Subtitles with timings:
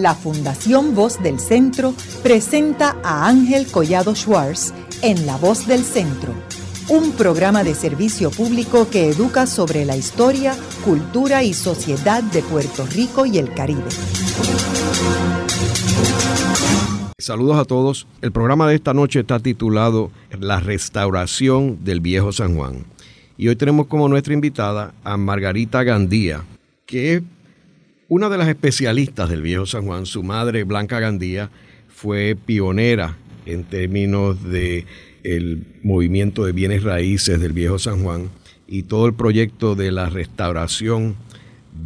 [0.00, 4.72] la Fundación Voz del Centro presenta a Ángel Collado Schwartz
[5.02, 6.32] en La Voz del Centro,
[6.88, 12.86] un programa de servicio público que educa sobre la historia, cultura y sociedad de Puerto
[12.86, 13.90] Rico y el Caribe.
[17.18, 18.06] Saludos a todos.
[18.22, 22.86] El programa de esta noche está titulado La restauración del viejo San Juan.
[23.36, 26.44] Y hoy tenemos como nuestra invitada a Margarita Gandía,
[26.86, 27.22] que es
[28.10, 31.48] una de las especialistas del viejo San Juan, su madre Blanca Gandía,
[31.88, 34.84] fue pionera en términos de
[35.22, 38.28] el movimiento de bienes raíces del viejo San Juan
[38.66, 41.14] y todo el proyecto de la restauración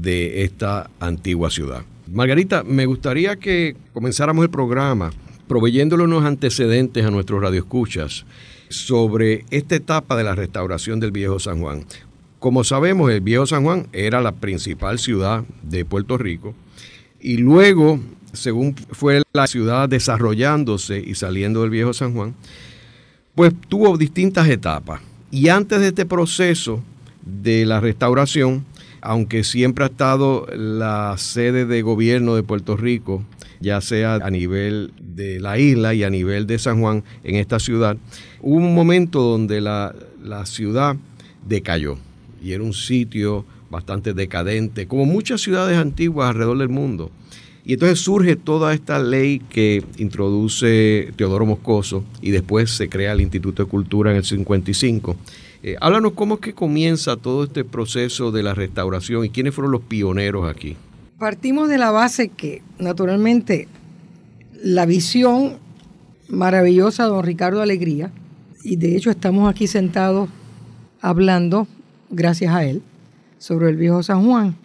[0.01, 1.82] de esta antigua ciudad.
[2.10, 5.10] Margarita, me gustaría que comenzáramos el programa
[5.46, 8.24] proveyéndole unos antecedentes a nuestros radioescuchas
[8.70, 11.84] sobre esta etapa de la restauración del viejo San Juan.
[12.44, 16.54] Como sabemos, el viejo San Juan era la principal ciudad de Puerto Rico
[17.18, 17.98] y luego,
[18.34, 22.34] según fue la ciudad desarrollándose y saliendo del viejo San Juan,
[23.34, 25.01] pues tuvo distintas etapas.
[25.30, 26.82] Y antes de este proceso
[27.24, 28.66] de la restauración,
[29.01, 33.24] aunque siempre ha estado la sede de gobierno de Puerto Rico,
[33.60, 37.58] ya sea a nivel de la isla y a nivel de San Juan en esta
[37.58, 37.96] ciudad,
[38.42, 40.96] hubo un momento donde la, la ciudad
[41.48, 41.96] decayó
[42.45, 47.10] y era un sitio bastante decadente, como muchas ciudades antiguas alrededor del mundo.
[47.64, 53.23] Y entonces surge toda esta ley que introduce Teodoro Moscoso y después se crea el
[53.23, 55.16] Instituto de Cultura en el 55.
[55.62, 59.73] Eh, háblanos cómo es que comienza todo este proceso de la restauración y quiénes fueron
[59.73, 60.76] los pioneros aquí.
[61.18, 63.66] Partimos de la base que, naturalmente,
[64.62, 65.54] la visión
[66.28, 68.12] maravillosa de don Ricardo Alegría,
[68.62, 70.28] y de hecho estamos aquí sentados
[71.00, 71.66] hablando
[72.10, 72.83] gracias a él,
[73.38, 74.56] sobre el viejo San Juan.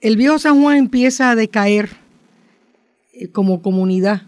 [0.00, 1.90] El viejo San Juan empieza a decaer
[3.12, 4.22] eh, como comunidad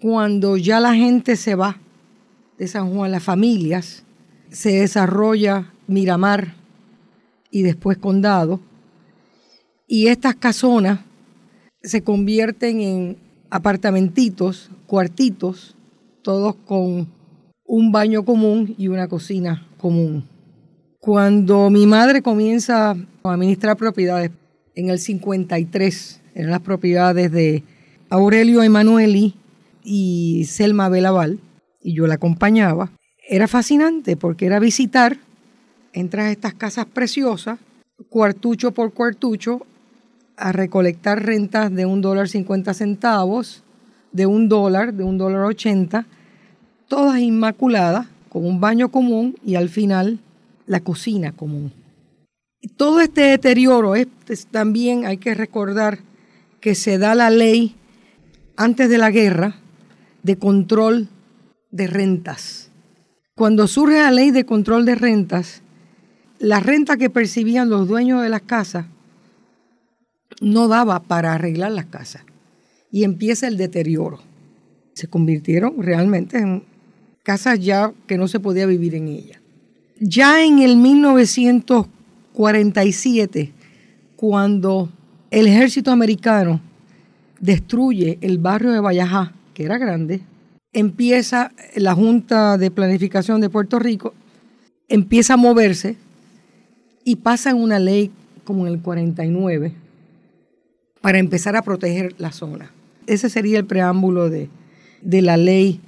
[0.00, 1.76] cuando ya la gente se va
[2.58, 4.04] de San Juan, las familias,
[4.50, 6.54] se desarrolla Miramar
[7.50, 8.60] y después Condado,
[9.86, 11.00] y estas casonas
[11.82, 13.16] se convierten en
[13.50, 15.76] apartamentitos, cuartitos,
[16.22, 17.08] todos con
[17.66, 20.24] un baño común y una cocina común.
[21.00, 22.96] Cuando mi madre comienza a
[23.32, 24.32] administrar propiedades
[24.74, 27.62] en el 53, eran las propiedades de
[28.10, 29.34] Aurelio Emanueli
[29.82, 31.40] y Selma Belaval,
[31.80, 32.90] y yo la acompañaba,
[33.26, 35.16] era fascinante porque era visitar,
[35.94, 37.58] entras a estas casas preciosas,
[38.10, 39.64] cuartucho por cuartucho,
[40.36, 43.64] a recolectar rentas de un dólar cincuenta centavos,
[44.12, 46.04] de un dólar, de un dólar ochenta,
[46.88, 50.20] todas inmaculadas, con un baño común y al final
[50.70, 51.72] la cocina común.
[52.76, 54.06] Todo este deterioro es,
[54.52, 55.98] también hay que recordar
[56.60, 57.74] que se da la ley
[58.56, 59.56] antes de la guerra
[60.22, 61.08] de control
[61.72, 62.70] de rentas.
[63.34, 65.62] Cuando surge la ley de control de rentas,
[66.38, 68.86] la renta que percibían los dueños de las casas
[70.40, 72.22] no daba para arreglar las casas
[72.92, 74.20] y empieza el deterioro.
[74.94, 76.62] Se convirtieron realmente en
[77.24, 79.39] casas ya que no se podía vivir en ellas.
[80.02, 83.52] Ya en el 1947,
[84.16, 84.88] cuando
[85.30, 86.62] el ejército americano
[87.38, 90.22] destruye el barrio de Vallajá, que era grande,
[90.72, 94.14] empieza la Junta de Planificación de Puerto Rico,
[94.88, 95.96] empieza a moverse
[97.04, 98.10] y pasa una ley
[98.44, 99.74] como en el 49
[101.02, 102.70] para empezar a proteger la zona.
[103.06, 104.48] Ese sería el preámbulo de,
[105.02, 105.78] de la ley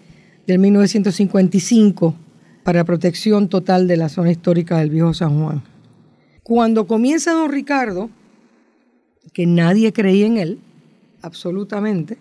[0.47, 2.15] del 1955
[2.63, 5.63] para protección total de la zona histórica del Viejo San Juan.
[6.43, 8.11] Cuando comienza don Ricardo,
[9.33, 10.59] que nadie creía en él,
[11.23, 12.19] absolutamente,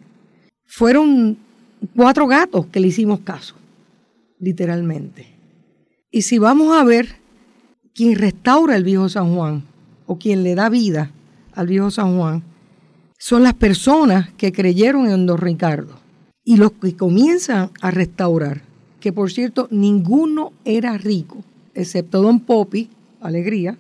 [0.66, 1.38] fueron
[1.96, 3.56] cuatro gatos que le hicimos caso,
[4.40, 5.28] literalmente.
[6.12, 7.16] Y si vamos a ver,
[7.94, 9.64] quien restaura el Viejo San Juan
[10.06, 11.12] o quien le da vida
[11.54, 12.44] al Viejo San Juan,
[13.18, 16.00] son las personas que creyeron en don Ricardo
[16.44, 18.71] y los que comienzan a restaurar
[19.02, 21.44] que por cierto ninguno era rico,
[21.74, 22.90] excepto don Popi,
[23.20, 23.78] Alegría,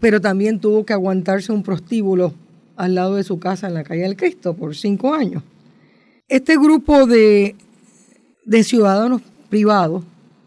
[0.00, 2.34] pero también tuvo que aguantarse un prostíbulo
[2.76, 5.42] al lado de su casa en la calle del Cristo por cinco años.
[6.28, 7.56] Este grupo de,
[8.44, 10.04] de ciudadanos privados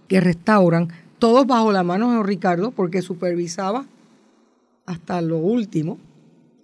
[0.08, 3.86] que restauran, todos bajo la mano de don Ricardo, porque supervisaba
[4.86, 5.98] hasta lo último,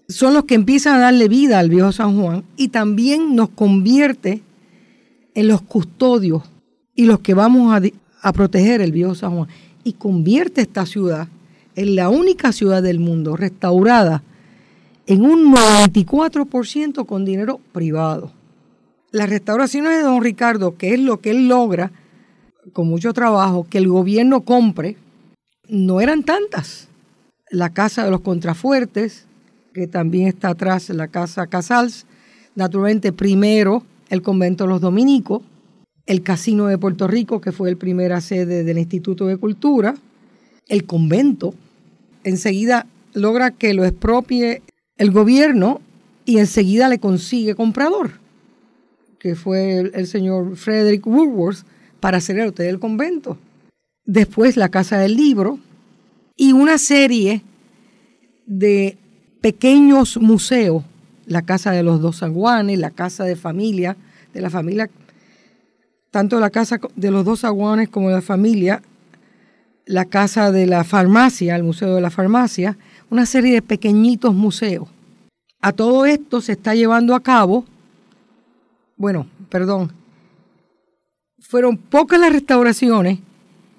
[0.07, 4.43] son los que empiezan a darle vida al viejo San Juan y también nos convierte
[5.33, 6.43] en los custodios
[6.95, 7.73] y los que vamos
[8.21, 9.49] a, proteger el viejo San Juan.
[9.83, 11.27] Y convierte esta ciudad
[11.75, 14.23] en la única ciudad del mundo restaurada
[15.05, 18.31] en un 94% con dinero privado.
[19.11, 21.91] Las restauraciones de don Ricardo, que es lo que él logra
[22.71, 24.95] con mucho trabajo, que el gobierno compre,
[25.67, 26.87] no eran tantas.
[27.49, 29.25] La casa de los contrafuertes,
[29.73, 32.05] que también está atrás, la casa Casals,
[32.55, 35.41] naturalmente primero el convento de los dominicos,
[36.05, 39.95] el Casino de Puerto Rico, que fue el primera sede del Instituto de Cultura,
[40.67, 41.53] el convento,
[42.23, 44.61] enseguida logra que lo expropie
[44.97, 45.81] el gobierno
[46.25, 48.19] y enseguida le consigue comprador,
[49.19, 51.65] que fue el, señor Frederick Woodworth,
[51.99, 53.37] para hacer el hotel del convento.
[54.05, 55.59] Después la Casa del Libro
[56.35, 57.41] y una serie
[58.45, 58.97] de
[59.41, 60.83] pequeños museos,
[61.25, 63.95] la Casa de los Dos Aguanes, la Casa de Familia,
[64.33, 64.89] de la familia,
[66.13, 68.83] tanto la Casa de los Dos Aguanes como la familia,
[69.87, 72.77] la Casa de la Farmacia, el Museo de la Farmacia,
[73.09, 74.87] una serie de pequeñitos museos.
[75.59, 77.65] A todo esto se está llevando a cabo,
[78.95, 79.91] bueno, perdón,
[81.39, 83.17] fueron pocas las restauraciones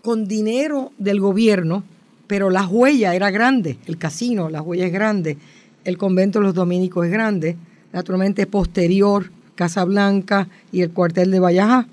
[0.03, 1.85] con dinero del gobierno,
[2.27, 5.39] pero la huella era grande, el casino, la huella es grande,
[5.85, 7.57] el convento de los dominicos es grande,
[7.93, 11.87] naturalmente posterior, Casa Blanca y el cuartel de Vallajá,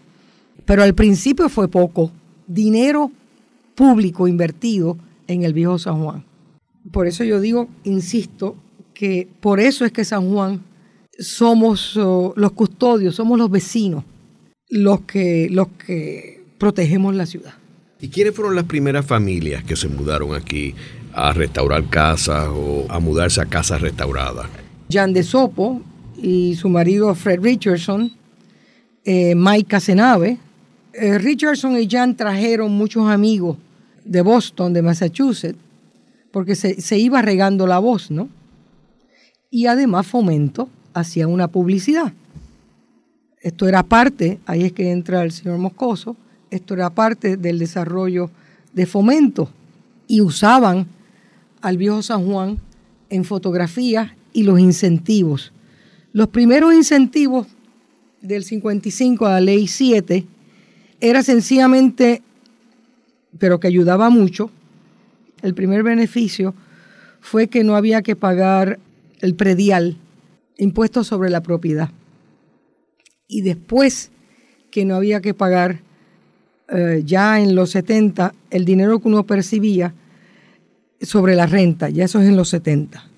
[0.65, 2.11] pero al principio fue poco,
[2.47, 3.11] dinero
[3.75, 4.97] público invertido
[5.27, 6.23] en el viejo San Juan.
[6.91, 8.55] Por eso yo digo, insisto,
[8.93, 10.61] que por eso es que San Juan
[11.17, 14.03] somos oh, los custodios, somos los vecinos,
[14.69, 17.53] los que, los que protegemos la ciudad.
[17.99, 20.73] ¿Y quiénes fueron las primeras familias que se mudaron aquí
[21.13, 24.47] a restaurar casas o a mudarse a casas restauradas?
[24.91, 25.81] Jan de Sopo
[26.21, 28.11] y su marido Fred Richardson,
[29.05, 30.37] eh, Mike Casenave.
[30.93, 33.57] Eh, Richardson y Jan trajeron muchos amigos
[34.03, 35.57] de Boston, de Massachusetts,
[36.31, 38.29] porque se, iba regando la voz, ¿no?
[39.49, 42.13] Y además Fomento hacía una publicidad.
[43.41, 46.15] Esto era parte, ahí es que entra el señor Moscoso,
[46.49, 48.29] esto era parte del desarrollo
[48.73, 49.49] de Fomento.
[50.07, 50.87] Y usaban
[51.61, 52.57] al viejo San Juan
[53.09, 55.53] en fotografías y los incentivos.
[56.11, 57.47] Los primeros incentivos
[58.21, 60.25] del 55 a la ley 7
[61.01, 62.21] era sencillamente
[63.37, 64.51] pero que ayudaba mucho,
[65.41, 66.53] el primer beneficio
[67.19, 68.79] fue que no había que pagar
[69.19, 69.97] el predial,
[70.57, 71.89] impuesto sobre la propiedad.
[73.27, 74.11] Y después
[74.69, 75.79] que no había que pagar
[76.69, 79.93] eh, ya en los 70 el dinero que uno percibía
[81.01, 83.09] sobre la renta, ya eso es en los 70.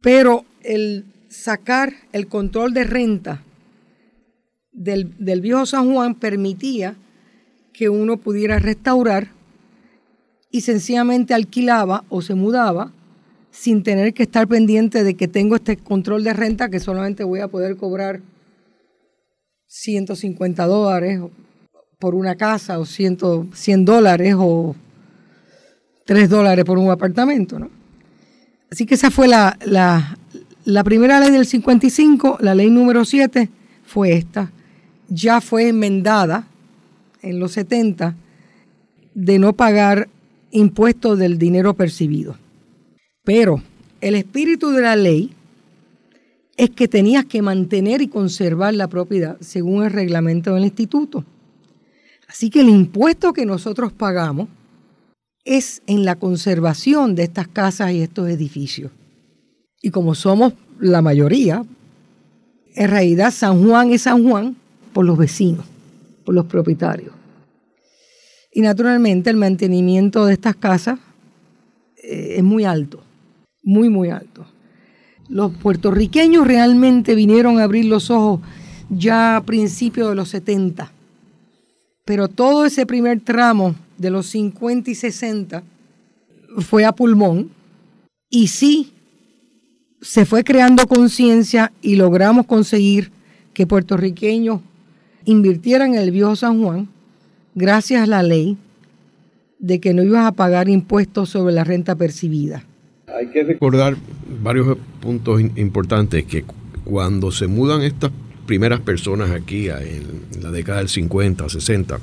[0.00, 3.42] Pero el sacar el control de renta
[4.72, 6.96] del, del viejo San Juan permitía
[7.72, 9.28] que uno pudiera restaurar
[10.50, 12.92] y sencillamente alquilaba o se mudaba
[13.50, 17.40] sin tener que estar pendiente de que tengo este control de renta que solamente voy
[17.40, 18.20] a poder cobrar
[19.66, 21.20] 150 dólares
[21.98, 24.74] por una casa o 100, 100 dólares o
[26.06, 27.58] 3 dólares por un apartamento.
[27.58, 27.70] ¿no?
[28.70, 30.16] Así que esa fue la, la,
[30.64, 33.48] la primera ley del 55, la ley número 7
[33.84, 34.50] fue esta.
[35.10, 36.48] Ya fue enmendada
[37.20, 38.16] en los 70
[39.14, 40.08] de no pagar
[40.50, 42.36] impuestos del dinero percibido.
[43.24, 43.62] Pero
[44.00, 45.32] el espíritu de la ley
[46.56, 51.24] es que tenías que mantener y conservar la propiedad según el reglamento del instituto.
[52.28, 54.48] Así que el impuesto que nosotros pagamos
[55.44, 58.92] es en la conservación de estas casas y estos edificios.
[59.82, 61.64] Y como somos la mayoría,
[62.74, 64.56] en realidad San Juan es San Juan
[64.92, 65.66] por los vecinos
[66.32, 67.12] los propietarios.
[68.52, 70.98] Y naturalmente el mantenimiento de estas casas
[72.02, 73.02] eh, es muy alto,
[73.62, 74.44] muy, muy alto.
[75.28, 78.40] Los puertorriqueños realmente vinieron a abrir los ojos
[78.88, 80.90] ya a principios de los 70,
[82.04, 85.62] pero todo ese primer tramo de los 50 y 60
[86.58, 87.50] fue a pulmón
[88.28, 88.92] y sí
[90.00, 93.12] se fue creando conciencia y logramos conseguir
[93.54, 94.60] que puertorriqueños
[95.24, 96.88] invirtieran en el viejo San Juan
[97.54, 98.56] gracias a la ley
[99.58, 102.64] de que no ibas a pagar impuestos sobre la renta percibida.
[103.06, 103.96] Hay que recordar
[104.42, 106.44] varios puntos importantes que
[106.84, 108.10] cuando se mudan estas
[108.46, 111.98] primeras personas aquí en la década del 50, 60,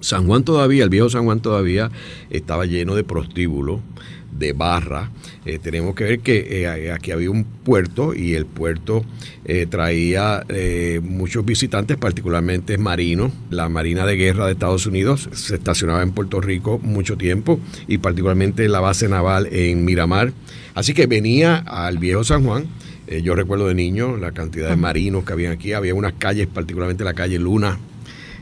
[0.00, 1.90] San Juan todavía, el viejo San Juan todavía
[2.30, 3.80] estaba lleno de prostíbulos,
[4.38, 5.10] de barra.
[5.44, 9.04] Eh, tenemos que ver que eh, aquí había un puerto y el puerto
[9.44, 10.44] eh, traía
[11.02, 13.32] muchos visitantes, particularmente marinos.
[13.50, 17.98] La Marina de Guerra de Estados Unidos se estacionaba en Puerto Rico mucho tiempo y
[17.98, 20.32] particularmente la base naval en Miramar.
[20.74, 22.66] Así que venía al viejo San Juan.
[23.22, 25.72] yo recuerdo de niño la cantidad de marinos que había aquí.
[25.72, 27.78] Había unas calles, particularmente la calle Luna,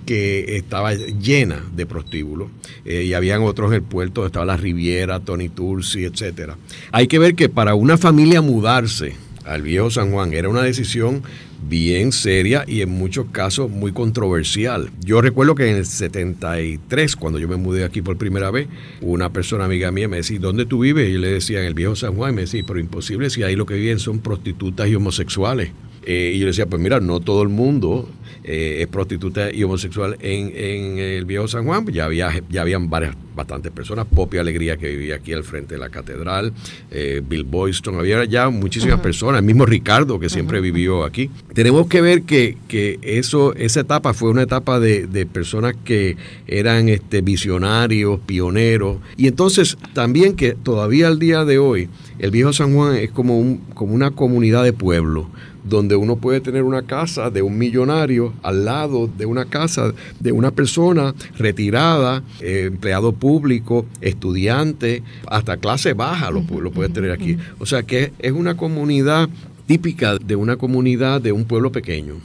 [0.05, 2.49] que estaba llena de prostíbulos
[2.85, 6.57] eh, y habían otros en el puerto estaba la Riviera, Tony Tursi, etcétera.
[6.93, 11.23] Hay que ver que para una familia mudarse al viejo San Juan era una decisión
[11.69, 14.91] bien seria y en muchos casos muy controversial.
[15.01, 18.69] Yo recuerdo que en el 73, cuando yo me mudé aquí por primera vez,
[19.01, 21.09] una persona amiga mía me decía, ¿dónde tú vives?
[21.09, 23.43] Y yo le decía, en el viejo San Juan, y me decía, pero imposible si
[23.43, 25.71] ahí lo que viven son prostitutas y homosexuales.
[26.07, 28.09] Eh, y yo le decía, pues mira, no todo el mundo
[28.45, 31.87] eh, es prostituta y homosexual en, en, el viejo San Juan.
[31.87, 34.07] Ya había ya habían varias, bastantes personas.
[34.07, 36.53] Popi Alegría, que vivía aquí al frente de la catedral.
[36.91, 37.99] Eh, Bill Boyston.
[37.99, 39.41] Había ya muchísimas personas.
[39.41, 41.31] El mismo Ricardo, que siempre vivió aquí.
[41.55, 46.17] Tenemos que ver que, que, eso, esa etapa fue una etapa de, de personas que
[46.47, 48.99] eran este, visionarios, pioneros.
[49.17, 53.39] Y entonces también que todavía al día de hoy, el viejo San Juan es como,
[53.39, 55.31] un, como una comunidad de pueblo
[55.65, 60.33] donde uno puede tener una casa de un millonario al lado de una casa de
[60.33, 67.37] una persona retirada, eh, empleado público, estudiante, hasta clase baja lo, lo puede tener aquí.
[67.59, 69.29] O sea que es una comunidad
[69.67, 72.17] típica de una comunidad de un pueblo pequeño.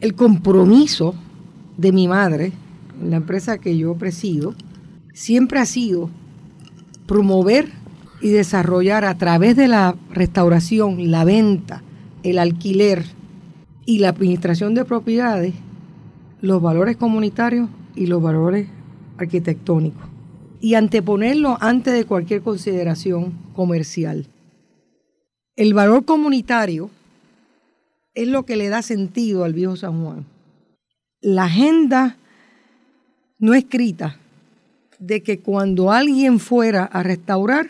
[0.00, 1.14] El compromiso
[1.76, 2.52] de mi madre,
[3.02, 4.54] la empresa que yo presido,
[5.12, 6.10] siempre ha sido
[7.06, 7.68] promover
[8.20, 11.82] y desarrollar a través de la restauración, la venta,
[12.22, 13.04] el alquiler
[13.86, 15.54] y la administración de propiedades
[16.40, 18.68] los valores comunitarios y los valores
[19.16, 20.08] arquitectónicos
[20.60, 24.26] y anteponerlo antes de cualquier consideración comercial.
[25.56, 26.90] El valor comunitario
[28.14, 30.26] es lo que le da sentido al viejo San Juan.
[31.20, 32.16] La agenda
[33.38, 34.18] no escrita
[34.98, 37.68] de que cuando alguien fuera a restaurar,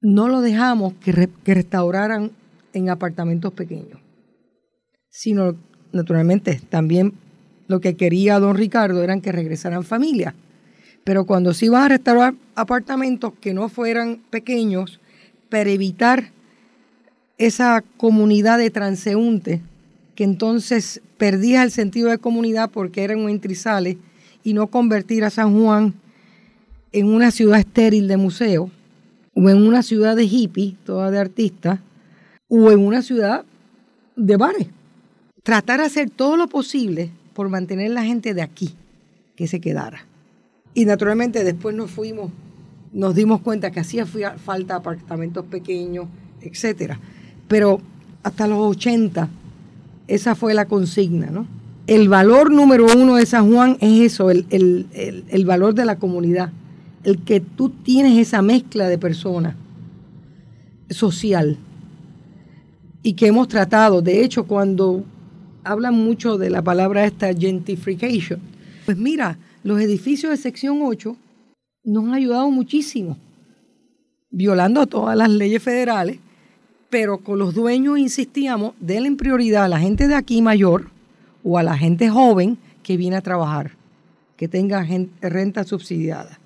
[0.00, 2.30] no lo dejamos que, que restauraran
[2.72, 4.00] en apartamentos pequeños,
[5.08, 5.56] sino
[5.92, 7.12] naturalmente también
[7.68, 10.34] lo que quería don Ricardo eran que regresaran familias.
[11.04, 15.00] Pero cuando se iban a restaurar apartamentos que no fueran pequeños,
[15.48, 16.30] para evitar
[17.38, 19.60] esa comunidad de transeúntes,
[20.14, 23.96] que entonces perdía el sentido de comunidad porque eran intrisales,
[24.44, 25.94] y no convertir a San Juan
[26.92, 28.70] en una ciudad estéril de museo
[29.34, 31.80] o en una ciudad de hippie, toda de artistas,
[32.54, 33.46] o en una ciudad
[34.14, 34.66] de bares.
[35.42, 38.74] Tratar de hacer todo lo posible por mantener la gente de aquí
[39.34, 40.04] que se quedara.
[40.74, 42.30] Y naturalmente después nos fuimos,
[42.92, 46.08] nos dimos cuenta que hacía falta apartamentos pequeños,
[46.42, 47.00] etcétera.
[47.48, 47.80] Pero
[48.22, 49.30] hasta los 80,
[50.06, 51.46] esa fue la consigna, ¿no?
[51.86, 54.46] El valor número uno de San Juan es eso, el,
[54.92, 56.52] el valor de la comunidad,
[57.02, 59.56] el que tú tienes esa mezcla de personas
[60.90, 61.56] social
[63.02, 64.02] y que hemos tratado.
[64.02, 65.04] De hecho, cuando
[65.64, 68.40] hablan mucho de la palabra esta gentrification,
[68.84, 71.16] pues mira, los edificios de sección 8
[71.84, 73.16] nos han ayudado muchísimo,
[74.30, 76.18] violando todas las leyes federales,
[76.90, 80.90] pero con los dueños insistíamos, denle prioridad a la gente de aquí mayor
[81.42, 83.72] o a la gente joven que viene a trabajar,
[84.36, 84.86] que tenga
[85.20, 86.38] renta subsidiada.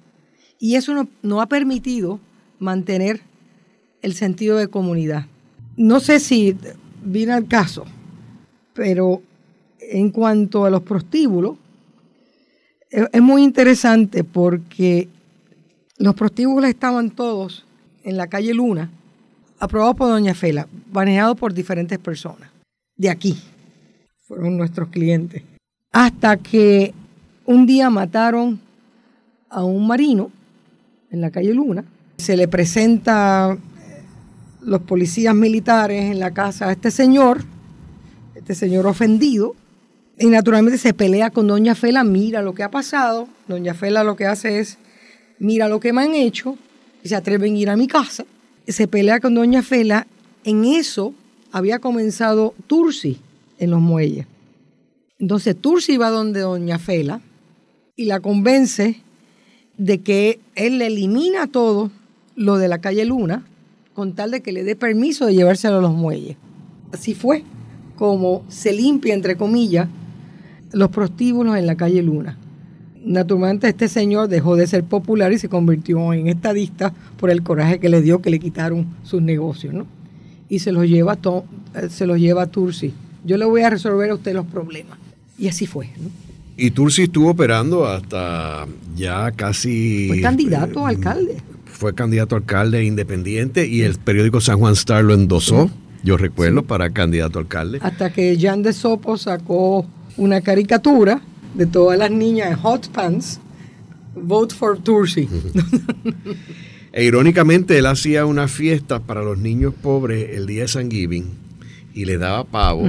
[0.59, 2.21] Y eso no ha permitido
[2.59, 3.21] mantener
[4.03, 5.27] el sentido de comunidad
[5.77, 6.57] no sé si
[7.03, 7.85] viene al caso,
[8.73, 9.23] pero
[9.79, 11.57] en cuanto a los prostíbulos,
[12.91, 15.09] es, muy interesante porque
[15.99, 17.65] los prostíbulos estaban todos
[18.05, 18.91] en la calle Luna,
[19.59, 22.51] aprobados por Doña Fela, manejados por diferentes personas.
[22.97, 23.37] De aquí
[24.27, 25.43] fueron nuestros clientes.
[25.93, 26.95] Hasta que
[27.45, 28.61] un día mataron
[29.49, 30.31] a un marino
[31.11, 31.85] en la calle Luna.
[32.19, 33.57] Se le presenta
[34.67, 37.45] los policías militares en la casa a este señor,
[38.35, 39.55] este señor ofendido,
[40.19, 44.17] y naturalmente se pelea con Doña Fela, mira lo que ha pasado, Doña Fela lo
[44.17, 44.79] que hace es,
[45.39, 46.59] mira lo que me han hecho,
[47.05, 48.25] y se atreven a ir a mi casa,
[48.67, 50.09] se pelea con Doña Fela,
[50.43, 51.15] en eso
[51.53, 53.19] había comenzado Tursi
[53.59, 54.27] en los muelles.
[55.21, 57.21] Entonces Tursi va donde Doña Fela
[57.95, 59.01] y la convence
[59.79, 61.93] de que él le elimina todo
[62.35, 63.47] lo de la calle Luna,
[63.97, 66.37] con tal de que le dé permiso de llevárselo a los muelles.
[66.93, 67.45] Así fue
[67.97, 69.89] como se limpia, entre comillas,
[70.71, 72.37] los prostíbulos en la calle Luna.
[73.03, 77.81] Naturalmente este señor dejó de ser popular y se convirtió en estadista por el coraje
[77.81, 79.87] que le dio que le quitaron sus negocios, ¿no?
[80.51, 81.19] Y se los lleva a,
[81.81, 82.93] eh, se los lleva a Tursi.
[83.25, 84.99] Yo le voy a resolver a usted los problemas.
[85.39, 86.11] Y así fue, ¿no?
[86.59, 90.09] Y Tursi estuvo operando hasta ya casi...
[90.09, 91.37] Fue candidato a alcalde.
[91.77, 95.71] Fue candidato a alcalde independiente y el periódico San Juan Star lo endosó,
[96.03, 97.81] yo recuerdo, para candidato a alcalde.
[97.83, 101.21] Hasta que Jan de Sopo sacó una caricatura
[101.53, 103.41] de todas las niñas en hot pants,
[104.15, 105.29] vote for Tursi.
[106.93, 111.27] e irónicamente él hacía una fiesta para los niños pobres el día de San Giving
[111.93, 112.85] y le daba pavo.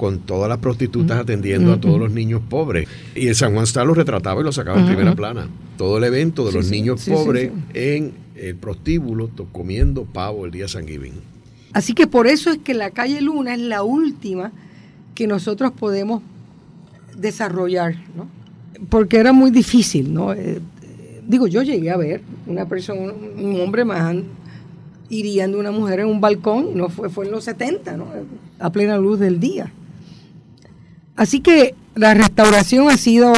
[0.00, 2.88] Con todas las prostitutas atendiendo a todos los niños pobres.
[3.14, 5.46] Y el San Juan Star lo retrataba y lo sacaba en primera plana.
[5.76, 10.86] Todo el evento de los niños pobres en el prostíbulo comiendo pavo el día San
[10.86, 11.12] Giving.
[11.74, 14.52] Así que por eso es que la calle Luna es la última
[15.14, 16.22] que nosotros podemos
[17.18, 18.26] desarrollar, ¿no?
[18.88, 20.32] Porque era muy difícil, ¿no?
[20.32, 20.60] Eh,
[21.28, 24.16] digo, yo llegué a ver una persona, un hombre más
[25.10, 28.06] hiriendo a una mujer en un balcón, no fue, fue en los 70, ¿no?
[28.58, 29.70] A plena luz del día.
[31.20, 33.34] Así que la restauración ha sido,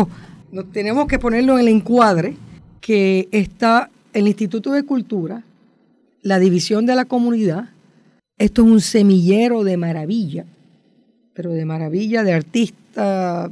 [0.72, 2.36] tenemos que ponerlo en el encuadre
[2.80, 5.42] que está el Instituto de Cultura,
[6.22, 7.70] la división de la comunidad,
[8.38, 10.44] esto es un semillero de maravilla,
[11.34, 13.50] pero de maravilla de artistas,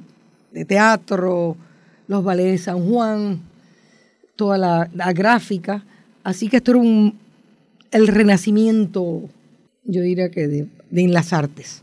[0.53, 1.57] de teatro,
[2.07, 3.41] los ballets de San Juan,
[4.37, 5.85] toda la, gráfica.
[6.23, 7.19] Así que esto era un,
[7.91, 9.29] el renacimiento,
[9.83, 11.83] yo diría que de, de las artes.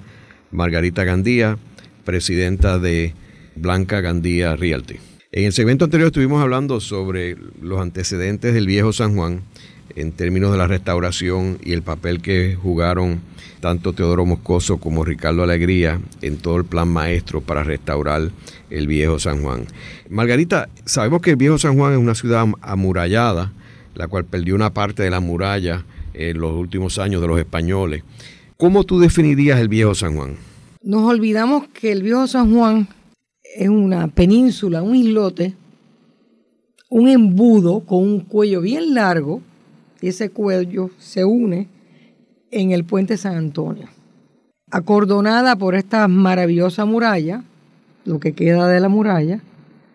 [0.52, 1.58] Margarita Gandía,
[2.04, 3.14] presidenta de
[3.56, 5.15] Blanca Gandía Realty.
[5.36, 9.42] En el segmento anterior estuvimos hablando sobre los antecedentes del viejo San Juan
[9.94, 13.20] en términos de la restauración y el papel que jugaron
[13.60, 18.32] tanto Teodoro Moscoso como Ricardo Alegría en todo el plan maestro para restaurar
[18.70, 19.66] el viejo San Juan.
[20.10, 23.52] Margarita, sabemos que el viejo San Juan es una ciudad amurallada,
[23.94, 28.04] la cual perdió una parte de la muralla en los últimos años de los españoles.
[28.56, 30.38] ¿Cómo tú definirías el viejo San Juan?
[30.82, 32.88] Nos olvidamos que el viejo San Juan
[33.56, 35.56] es una península, un islote,
[36.90, 39.42] un embudo con un cuello bien largo,
[40.02, 41.68] y ese cuello se une
[42.52, 43.88] en el puente San Antonio.
[44.70, 47.44] Acordonada por esta maravillosa muralla,
[48.04, 49.42] lo que queda de la muralla,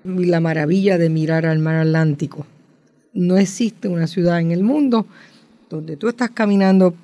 [0.05, 2.47] y la maravilla de mirar al mar Atlántico.
[3.13, 5.07] No existe una ciudad en el mundo
[5.69, 6.95] donde tú estás caminando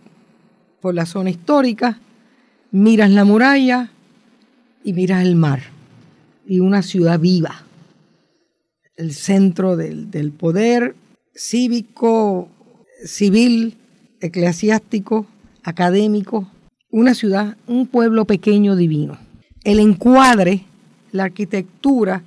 [0.81, 2.01] por la zona histórica,
[2.71, 3.91] miras la muralla
[4.83, 5.76] y miras el mar
[6.47, 7.65] y una ciudad viva,
[8.97, 10.95] el centro del, del poder
[11.35, 12.49] cívico,
[13.05, 13.77] civil,
[14.21, 15.27] eclesiástico,
[15.63, 16.49] académico,
[16.91, 19.19] una ciudad, un pueblo pequeño divino.
[19.65, 20.65] El encuadre,
[21.13, 22.23] la arquitectura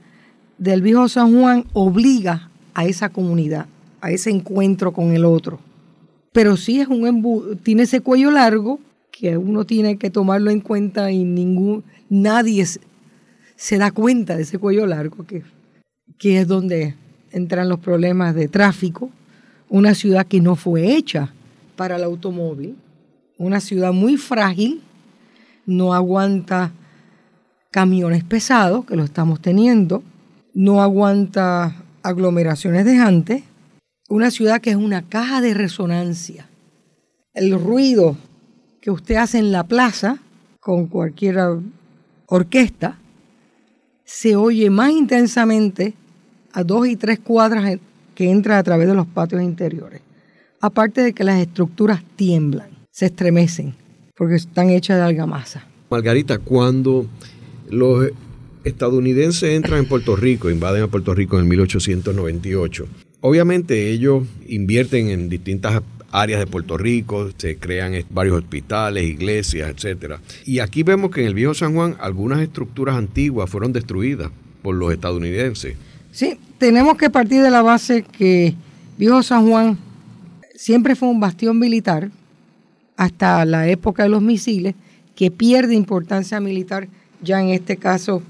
[0.58, 3.68] del viejo San Juan obliga a esa comunidad,
[4.02, 5.60] a ese encuentro con el otro.
[6.32, 8.80] Pero sí es un embudo, tiene ese cuello largo
[9.12, 12.66] que uno tiene que tomarlo en cuenta y ningún, nadie
[13.60, 15.44] se da cuenta de ese cuello largo, que,
[16.18, 16.96] que es donde
[17.32, 19.10] entran los problemas de tráfico.
[19.68, 21.34] Una ciudad que no fue hecha
[21.76, 22.78] para el automóvil,
[23.38, 24.82] una ciudad muy frágil,
[25.66, 26.72] no aguanta
[27.70, 30.04] camiones pesados, que lo estamos teniendo,
[30.54, 33.44] no aguanta aglomeraciones de gente,
[34.08, 36.48] una ciudad que es una caja de resonancia.
[37.34, 38.16] El ruido
[38.80, 40.20] que usted hace en la plaza
[40.62, 41.38] con cualquier
[42.26, 42.98] orquesta
[44.10, 45.94] se oye más intensamente
[46.52, 47.78] a dos y tres cuadras
[48.16, 50.02] que entra a través de los patios interiores.
[50.60, 53.76] Aparte de que las estructuras tiemblan, se estremecen,
[54.18, 55.68] porque están hechas de argamasa.
[55.92, 57.06] Margarita, cuando
[57.70, 58.10] los
[58.64, 62.88] estadounidenses entran en Puerto Rico, invaden a Puerto Rico en 1898,
[63.22, 70.20] Obviamente ellos invierten en distintas áreas de Puerto Rico, se crean varios hospitales, iglesias, etcétera.
[70.46, 74.76] Y aquí vemos que en el viejo San Juan algunas estructuras antiguas fueron destruidas por
[74.76, 75.76] los estadounidenses.
[76.12, 78.56] Sí, tenemos que partir de la base que
[78.98, 79.78] viejo San Juan
[80.56, 82.10] siempre fue un bastión militar
[82.98, 84.76] hasta la época de los misiles,
[85.16, 86.88] que pierde importancia militar
[87.22, 88.22] ya en este caso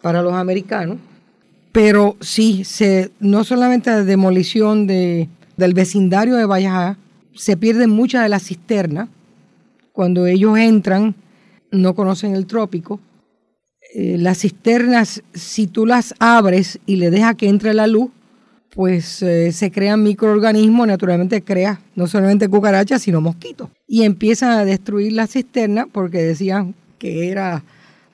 [0.00, 0.98] para los americanos.
[1.72, 6.96] Pero sí, se, no solamente la demolición de, del vecindario de Valleja,
[7.36, 9.08] se pierden muchas de las cisternas.
[9.92, 11.14] Cuando ellos entran,
[11.70, 13.00] no conocen el trópico.
[13.94, 18.10] Eh, las cisternas, si tú las abres y le dejas que entre la luz,
[18.70, 23.70] pues eh, se crean microorganismos, naturalmente crea no solamente cucarachas, sino mosquitos.
[23.86, 27.64] Y empiezan a destruir la cisterna porque decían que era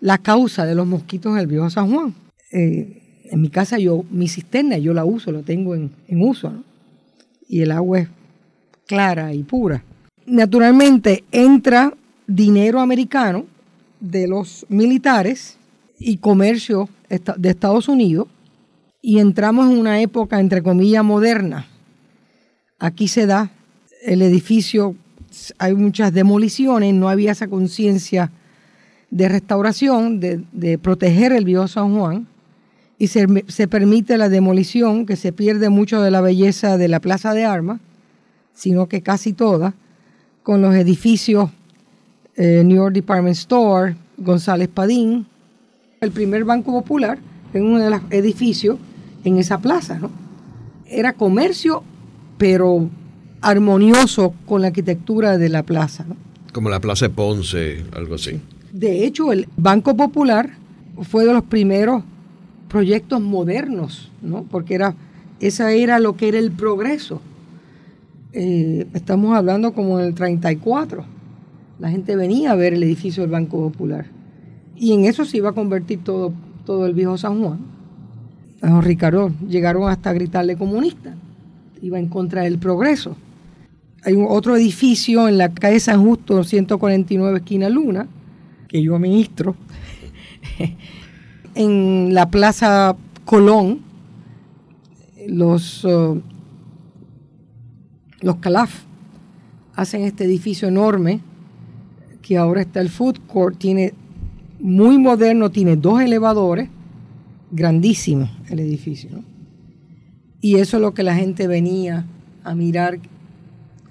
[0.01, 2.15] la causa de los mosquitos del viejo San Juan.
[2.53, 6.53] Eh, en mi casa yo, mi cisterna, yo la uso, la tengo en, uso,
[7.49, 8.09] y el agua es
[8.87, 9.83] clara y pura.
[10.27, 11.93] Naturalmente entra
[12.27, 13.47] dinero americano
[14.01, 15.57] de los militares
[15.99, 18.29] y comercio de Estados Unidos
[19.01, 21.67] y entramos en una época, entre comillas, moderna.
[22.79, 23.51] Aquí se da
[24.05, 24.97] el edificio,
[25.59, 28.31] hay muchas demoliciones, no había esa conciencia
[29.11, 32.27] de restauración, de, proteger el viejo San Juan,
[32.99, 33.27] y se,
[33.69, 37.81] permite la demolición, que se pierde mucho de la belleza de la Plaza de Armas,
[38.55, 39.75] sino que casi toda,
[40.43, 41.51] con los edificios
[42.37, 45.27] eh, New York Department Store, González Padín,
[46.01, 47.19] el primer Banco Popular,
[47.53, 48.79] en uno de los edificios
[49.25, 50.11] en esa plaza, ¿no?
[50.87, 51.83] Era comercio,
[52.39, 52.89] pero
[53.41, 56.17] armonioso con la arquitectura de la plaza, ¿no?
[56.53, 58.41] Como la Plaza de Ponce, algo así.
[58.73, 60.51] De hecho, el Banco Popular
[61.03, 62.03] fue de los primeros
[62.69, 64.45] proyectos modernos, ¿no?
[64.45, 64.95] Porque era,
[65.41, 67.21] esa era lo que era el progreso.
[68.33, 71.05] Eh, estamos hablando como en el 34.
[71.79, 74.07] La gente venía a ver el edificio del Banco Popular.
[74.77, 76.33] Y en eso se iba a convertir todo,
[76.65, 77.73] todo el viejo San Juan
[78.63, 81.15] a don Ricardo llegaron hasta gritarle comunista.
[81.83, 83.17] Iba en contra del progreso.
[84.05, 88.07] Hay un otro edificio en la calle San Justo, 149 esquina Luna,
[88.69, 89.57] que yo administro,
[91.55, 93.81] en la Plaza Colón,
[95.29, 96.21] los, uh,
[98.23, 98.85] los Calaf
[99.75, 101.21] hacen este edificio enorme
[102.23, 103.95] que ahora está el food court, tiene
[104.61, 106.69] muy moderno, tiene dos elevadores,
[107.51, 109.11] grandísimo el edificio.
[110.41, 112.07] Y eso es lo que la gente venía
[112.45, 113.01] a mirar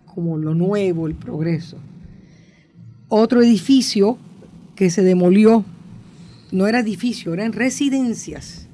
[0.05, 1.77] como lo nuevo, el progreso.
[3.09, 4.17] Otro edificio
[4.75, 5.65] que se demolió,
[6.51, 8.67] no era edificio, eran residencias,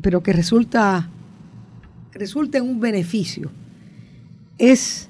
[0.00, 1.10] pero que resulta,
[2.12, 3.50] resulta en un beneficio.
[4.60, 5.08] Es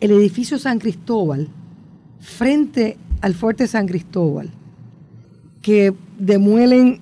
[0.00, 1.48] el edificio San Cristóbal,
[2.20, 4.50] frente al fuerte San Cristóbal,
[5.62, 7.00] que demuelen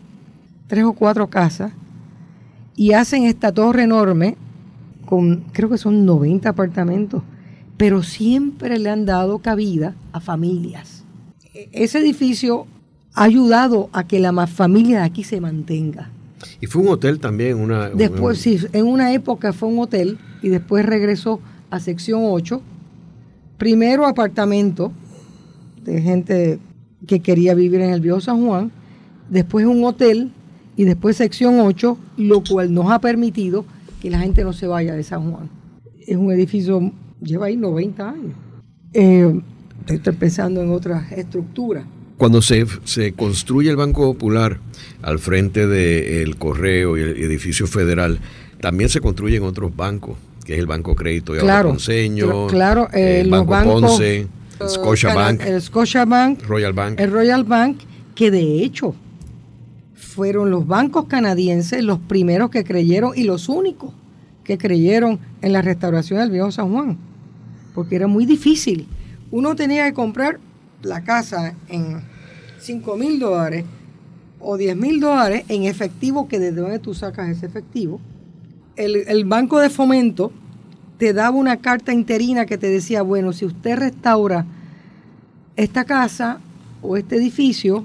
[0.69, 1.73] tres o cuatro casas
[2.77, 4.37] y hacen esta torre enorme
[5.05, 7.25] con, creo que son 90 apartamentos,
[7.77, 11.03] pero siempre le han dado cabida a familias.
[11.55, 12.69] E, ese edificio
[13.15, 16.13] ha ayudado a que la familia de aquí se mantenga.
[16.61, 17.91] Y fue un hotel también, una...
[17.91, 22.61] Después, sí, en una época fue un hotel y después regresó a sección 8.
[23.57, 24.93] Primero apartamento
[25.85, 26.59] de gente
[27.07, 28.71] que quería vivir en el viejo San Juan,
[29.29, 30.33] después un hotel
[30.77, 33.65] y después sección 8, lo cual nos ha permitido
[34.01, 35.49] que la gente no se vaya de San Juan.
[36.07, 38.35] Es un edificio, lleva ahí 90 años.
[38.93, 39.41] Eh,
[39.87, 41.85] estoy pensando en otras estructuras.
[42.19, 44.59] Cuando se, se construye el Banco Popular
[45.03, 48.19] al frente del Correo y el edificio federal,
[48.61, 51.77] también se construyen otros bancos, que es el Banco Crédito y claro,
[52.49, 54.27] claro, eh, el Banco Ponce,
[54.61, 56.99] el Scotiabank, el Scotiabank, Royal Bank.
[56.99, 57.79] El Royal Bank,
[58.17, 58.97] que de hecho
[59.95, 63.95] fueron los bancos canadienses los primeros que creyeron y los únicos
[64.43, 66.99] que creyeron en la restauración del viejo San Juan,
[67.77, 68.89] porque era muy difícil.
[69.31, 70.41] Uno tenía que comprar
[70.83, 72.03] la casa en
[72.61, 73.65] 5 mil dólares
[74.41, 78.01] o 10 mil dólares en efectivo, que desde donde tú sacas ese efectivo.
[78.77, 80.33] El, el banco de fomento
[80.99, 84.47] te daba una carta interina que te decía, bueno, si usted restaura
[85.57, 86.41] esta casa
[86.83, 87.85] o este edificio,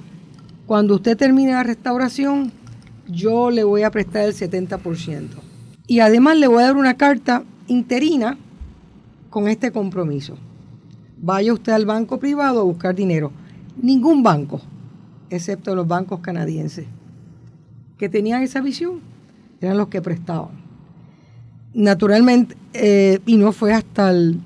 [0.65, 2.51] cuando usted termine la restauración,
[3.07, 5.27] yo le voy a prestar el 70%.
[5.87, 8.37] Y además le voy a dar una carta interina
[9.29, 10.37] con este compromiso.
[11.25, 13.31] Vaya usted al banco privado a buscar dinero.
[13.81, 14.59] Ningún banco,
[15.29, 16.85] excepto los bancos canadienses,
[17.97, 18.99] que tenían esa visión,
[19.61, 20.49] eran los que prestaban.
[21.73, 24.41] Naturalmente, eh, y no fue hasta el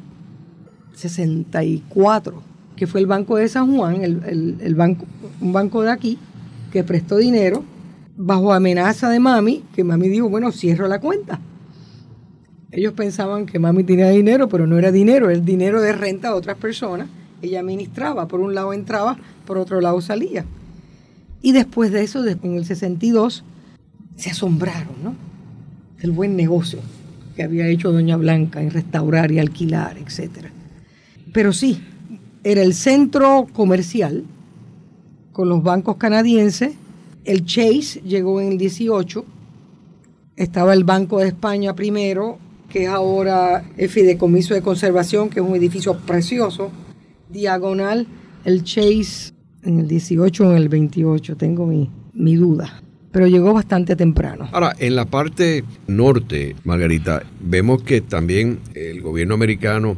[0.93, 2.43] 64,
[2.75, 5.05] que fue el Banco de San Juan, el, banco,
[5.41, 6.19] un banco de aquí,
[6.71, 7.63] que prestó dinero
[8.15, 11.39] bajo amenaza de mami, que mami dijo, bueno, cierro la cuenta.
[12.71, 16.36] Ellos pensaban que mami tenía dinero, pero no era dinero, era dinero de renta a
[16.36, 17.08] otras personas.
[17.41, 20.45] Ella administraba, por un lado entraba, por otro lado salía.
[21.41, 23.43] Y después de eso, en el 62,
[24.15, 25.15] se asombraron, ¿no?
[26.01, 26.80] Del buen negocio
[27.38, 30.47] que había hecho Doña Blanca en restaurar y alquilar, etc.
[31.32, 31.80] Pero sí,
[32.43, 34.23] era el centro comercial
[35.32, 36.73] con los bancos canadienses.
[37.25, 39.23] El Chase llegó en el 18.
[40.36, 45.45] Estaba el Banco de España primero, que es ahora el Fideicomiso de Conservación, que es
[45.45, 46.71] un edificio precioso.
[47.30, 48.08] Diagonal,
[48.45, 52.82] el Chase en el 18 o en el 28, tengo mi, mi duda
[53.17, 54.47] pero llegó bastante temprano.
[54.51, 59.97] Ahora, en la parte norte, Margarita, vemos que también el gobierno americano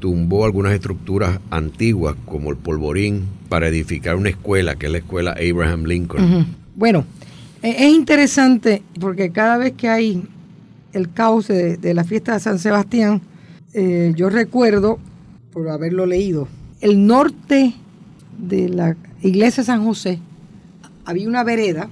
[0.00, 5.30] tumbó algunas estructuras antiguas como el polvorín para edificar una escuela, que es la escuela
[5.32, 6.56] Abraham Lincoln.
[6.76, 7.06] Bueno,
[7.62, 10.22] e-, es interesante porque cada vez que hay
[10.92, 13.20] el cauce de, la fiesta de San Sebastián,
[13.74, 14.98] eh, yo recuerdo,
[15.52, 16.48] por haberlo leído,
[16.80, 17.74] el norte
[18.38, 20.20] de la iglesia de San José
[21.04, 21.88] había una vereda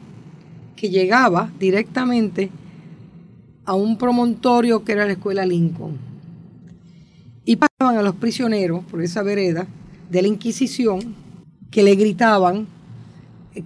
[0.77, 2.51] que llegaba directamente
[3.65, 5.99] a un promontorio que era la escuela Lincoln.
[7.45, 9.67] Y pasaban a los prisioneros por esa vereda
[10.11, 11.15] de la Inquisición
[11.71, 12.67] que le gritaban,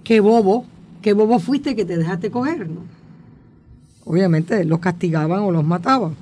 [0.03, 0.65] qué bobo,
[1.01, 2.67] qué bobo fuiste que te dejaste coger.
[4.05, 6.15] Obviamente los castigaban o los mataban.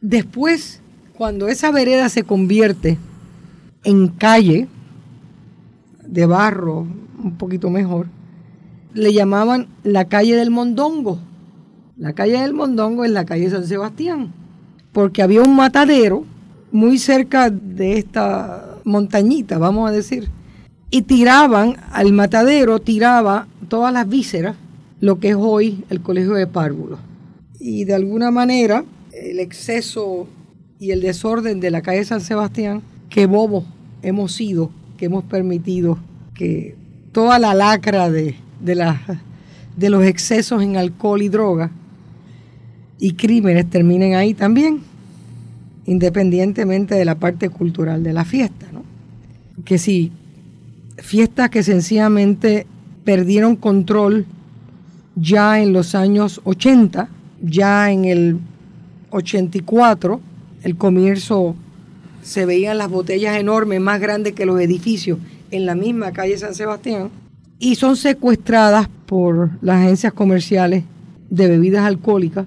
[0.00, 0.80] Después,
[1.16, 2.98] cuando esa vereda se convierte
[3.84, 4.68] en calle
[6.06, 6.86] de barro,
[7.22, 8.06] un poquito mejor,
[8.94, 11.18] le llamaban la calle del Mondongo.
[11.96, 14.32] La calle del Mondongo es la calle San Sebastián,
[14.92, 16.24] porque había un matadero
[16.72, 20.28] muy cerca de esta montañita, vamos a decir,
[20.90, 24.56] y tiraban al matadero, tiraba todas las vísceras,
[25.00, 26.98] lo que es hoy el Colegio de Párvulos.
[27.60, 30.26] Y de alguna manera, el exceso
[30.78, 33.66] y el desorden de la calle San Sebastián, qué bobo
[34.02, 35.98] hemos sido, que hemos permitido
[36.34, 36.74] que
[37.12, 38.96] toda la lacra de, de,
[39.76, 41.70] de los excesos en alcohol y droga
[42.98, 44.80] y crímenes terminen ahí también,
[45.84, 48.66] independientemente de la parte cultural de la fiesta.
[48.72, 48.84] ¿no?
[49.64, 50.12] Que si
[50.96, 52.66] fiestas que sencillamente
[53.04, 54.24] perdieron control
[55.14, 57.08] ya en los años 80,
[57.40, 58.38] ya en el
[59.10, 60.20] 84,
[60.62, 61.54] el comienzo
[62.22, 65.18] se veían las botellas enormes, más grandes que los edificios,
[65.50, 67.10] en la misma calle San Sebastián,
[67.58, 70.84] y son secuestradas por las agencias comerciales
[71.28, 72.46] de bebidas alcohólicas.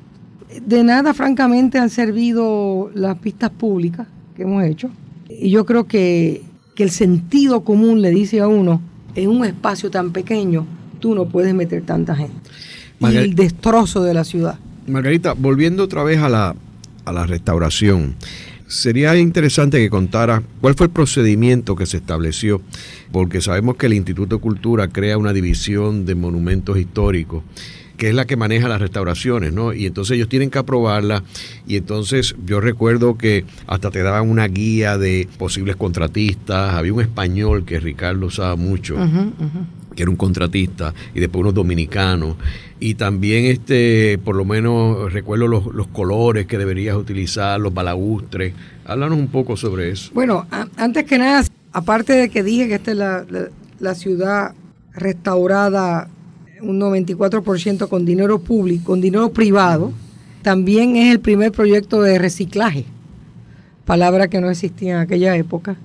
[0.65, 4.89] De nada, francamente, han servido las pistas públicas que hemos hecho.
[5.29, 6.43] Y yo creo que,
[6.77, 8.81] el sentido común le dice a uno,
[9.15, 10.65] en un espacio tan pequeño,
[10.99, 12.35] tú no puedes meter tanta gente.
[12.99, 14.57] y el destrozo de la ciudad.
[14.87, 16.55] Margarita, volviendo otra vez a la,
[17.05, 18.15] a la restauración,
[18.73, 22.59] Sería interesante que contara cuál fue el procedimiento que se estableció,
[23.11, 27.43] porque sabemos que el Instituto de Cultura crea una división de monumentos históricos
[27.97, 29.71] que es la que maneja las restauraciones, ¿no?
[29.71, 31.23] Y entonces ellos tienen que aprobarla
[31.67, 37.01] y entonces yo recuerdo que hasta te daban una guía de posibles contratistas, había un
[37.01, 38.97] español que Ricardo usaba mucho,
[39.95, 42.35] que era un contratista, y después unos dominicanos,
[42.79, 48.53] y también este, por lo menos recuerdo los, colores que deberías utilizar, los balagustres.
[48.85, 50.11] Háblanos un poco sobre eso.
[50.13, 53.25] Bueno, antes que nada, aparte de que dije que esta es la,
[53.79, 54.53] la ciudad
[54.93, 56.09] restaurada
[56.61, 59.93] un 94% con dinero público, con dinero privado,
[60.41, 62.85] también es el primer proyecto de reciclaje,
[63.85, 65.77] palabra que no existía en aquella época,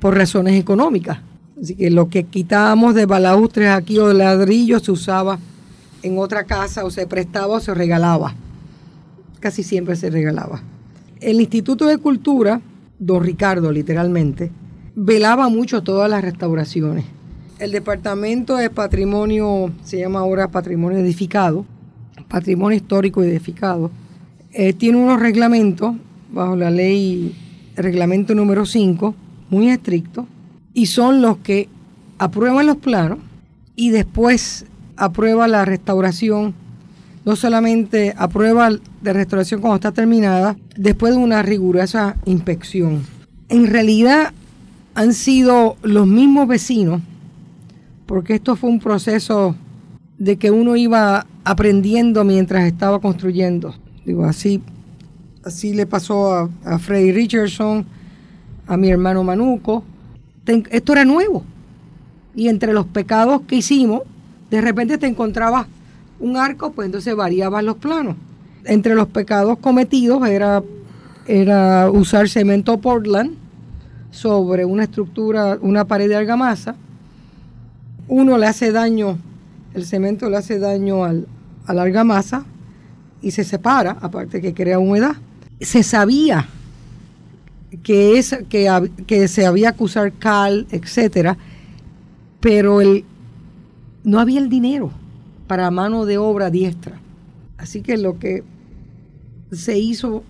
[0.00, 1.18] por razones económicas.
[1.60, 5.38] Así que lo que quitábamos de balaustres aquí o de ladrillos se usaba
[6.02, 8.34] en otra casa o se prestaba o se regalaba.
[9.40, 10.62] Casi siempre se regalaba.
[11.20, 12.60] El Instituto de Cultura,
[12.98, 14.50] don Ricardo literalmente,
[14.94, 17.04] velaba mucho todas las restauraciones.
[17.58, 21.64] El Departamento de Patrimonio se llama ahora Patrimonio Edificado,
[22.28, 23.90] Patrimonio Histórico Edificado.
[24.52, 25.94] Eh, tiene unos reglamentos
[26.32, 27.34] bajo la ley,
[27.76, 29.14] reglamento número 5,
[29.50, 30.26] muy estrictos,
[30.74, 31.68] y son los que
[32.18, 33.18] aprueban los planos
[33.76, 36.54] y después aprueba la restauración,
[37.24, 43.02] no solamente aprueba de restauración cuando está terminada, después de una rigurosa inspección.
[43.48, 44.32] En realidad
[44.94, 47.00] han sido los mismos vecinos,
[48.06, 49.56] porque esto fue un proceso
[50.18, 53.74] de que uno iba aprendiendo mientras estaba construyendo.
[54.04, 54.60] Digo, así
[55.44, 57.84] Así le pasó a, a Freddy Richardson,
[58.66, 59.84] a mi hermano Manuco.
[60.46, 61.44] Esto era nuevo.
[62.34, 64.02] Y entre los pecados que hicimos,
[64.50, 65.66] de repente te encontrabas
[66.20, 68.16] un arco, pues entonces variaban los planos.
[68.64, 70.62] Entre los pecados cometidos era,
[71.26, 73.32] era usar cemento Portland
[74.10, 76.76] sobre una estructura, una pared de argamasa.
[78.08, 79.18] Uno le hace daño,
[79.74, 81.26] el cemento le hace daño al,
[81.66, 82.44] a la argamasa
[83.22, 85.16] y se separa, aparte que crea humedad.
[85.60, 86.46] Se sabía
[87.82, 91.36] que, es, que, que se había que usar cal, etcétera,
[92.40, 93.04] pero el,
[94.04, 94.90] no había el dinero
[95.46, 97.00] para mano de obra diestra.
[97.56, 98.42] Así que lo que
[99.52, 100.22] se hizo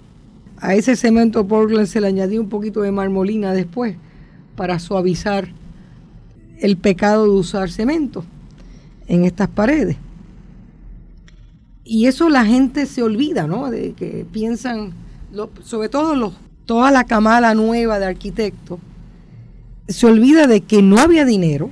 [0.59, 3.97] a ese cemento Portland se le añadió un poquito de marmolina después
[4.57, 5.49] para suavizar
[6.59, 8.25] el pecado de usar cemento
[9.07, 9.97] en estas paredes.
[11.85, 13.71] Y eso la gente se olvida, ¿no?
[13.71, 14.93] De que piensan,
[15.63, 16.33] sobre todo los,
[16.67, 18.79] toda la camada nueva de arquitectos,
[19.89, 21.71] se olvida de que no había dinero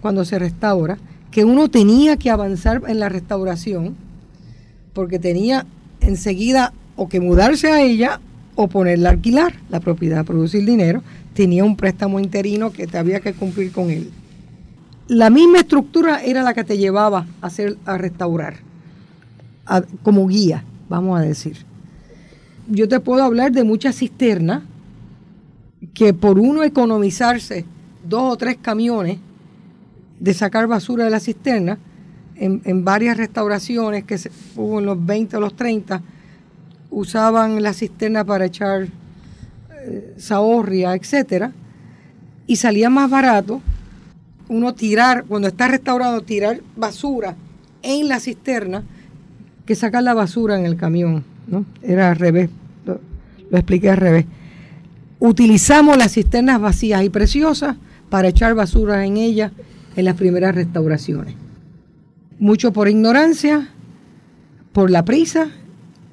[0.00, 0.98] cuando se restaura,
[1.30, 3.96] que uno tenía que avanzar en la restauración,
[4.92, 5.66] porque tenía
[6.00, 8.20] enseguida o que mudarse a ella
[8.54, 11.02] o ponerla a alquilar, la propiedad, producir dinero,
[11.34, 14.10] tenía un préstamo interino que te había que cumplir con él.
[15.08, 18.56] La misma estructura era la que te llevaba a, hacer, a restaurar,
[20.02, 21.69] como guía, vamos a decir.
[22.70, 24.62] Yo te puedo hablar de muchas cisternas
[25.92, 27.64] que por uno economizarse
[28.08, 29.18] dos o tres camiones
[30.20, 31.78] de sacar basura de la cisterna,
[32.36, 34.18] en, varias restauraciones que
[34.56, 36.00] hubo en los 20 o los 30,
[36.90, 38.86] usaban la cisterna para echar
[39.82, 41.52] eh, zahorria, etcétera,
[42.46, 43.60] y salía más barato
[44.48, 47.34] uno tirar, cuando está restaurado, tirar basura
[47.82, 48.84] en la cisterna
[49.66, 51.64] que sacar la basura en el camión, ¿no?
[51.82, 52.50] Era al revés,
[53.50, 54.26] lo, expliqué al revés.
[55.18, 57.76] Utilizamos las cisternas vacías y preciosas
[58.08, 59.52] para echar basura en ellas
[59.96, 61.34] en las primeras restauraciones.
[62.38, 63.68] Mucho por ignorancia,
[64.72, 65.50] por la prisa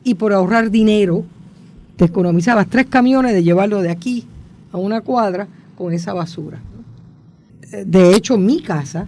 [0.04, 1.24] y por ahorrar dinero.
[1.96, 4.26] Te economizabas tres camiones de llevarlo de aquí
[4.72, 5.48] a una cuadra
[5.78, 6.60] con esa basura.
[7.86, 9.08] De hecho, mi casa,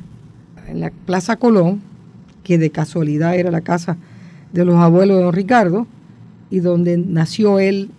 [0.67, 1.81] en la Plaza Colón,
[2.43, 3.97] que de casualidad era la casa
[4.51, 5.87] de los abuelos de don Ricardo,
[6.49, 7.91] y donde nació él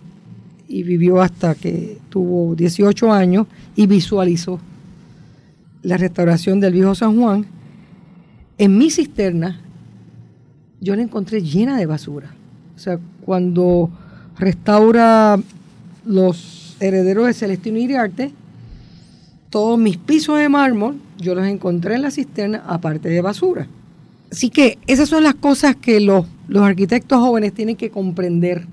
[0.71, 4.57] y vivió hasta que tuvo 18 años y visualizó
[5.83, 7.45] la restauración del viejo San Juan,
[8.57, 9.59] en mi cisterna
[10.79, 12.33] yo la encontré llena de basura.
[12.75, 13.89] O sea, cuando
[14.37, 15.37] restaura
[16.05, 18.31] los herederos de Celestino Iriarte,
[19.49, 23.67] todos mis pisos de mármol yo los encontré en la cisterna aparte de basura.
[24.31, 28.65] Así que esas son las cosas que los, los arquitectos jóvenes tienen que comprender.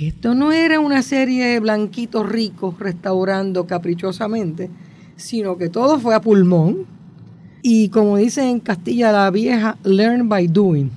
[0.00, 4.70] Esto no era una serie de blanquitos ricos restaurando caprichosamente,
[5.16, 6.86] sino que todo fue a pulmón.
[7.62, 10.92] Y como dice en Castilla la Vieja, learn by doing.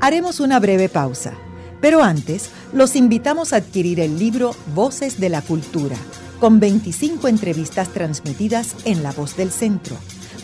[0.00, 1.34] Haremos una breve pausa,
[1.82, 5.96] pero antes los invitamos a adquirir el libro Voces de la Cultura,
[6.40, 9.98] con 25 entrevistas transmitidas en La Voz del Centro.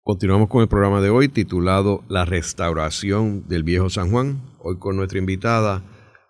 [0.04, 4.42] Continuamos con el programa de hoy titulado La restauración del viejo San Juan.
[4.60, 5.84] Hoy con nuestra invitada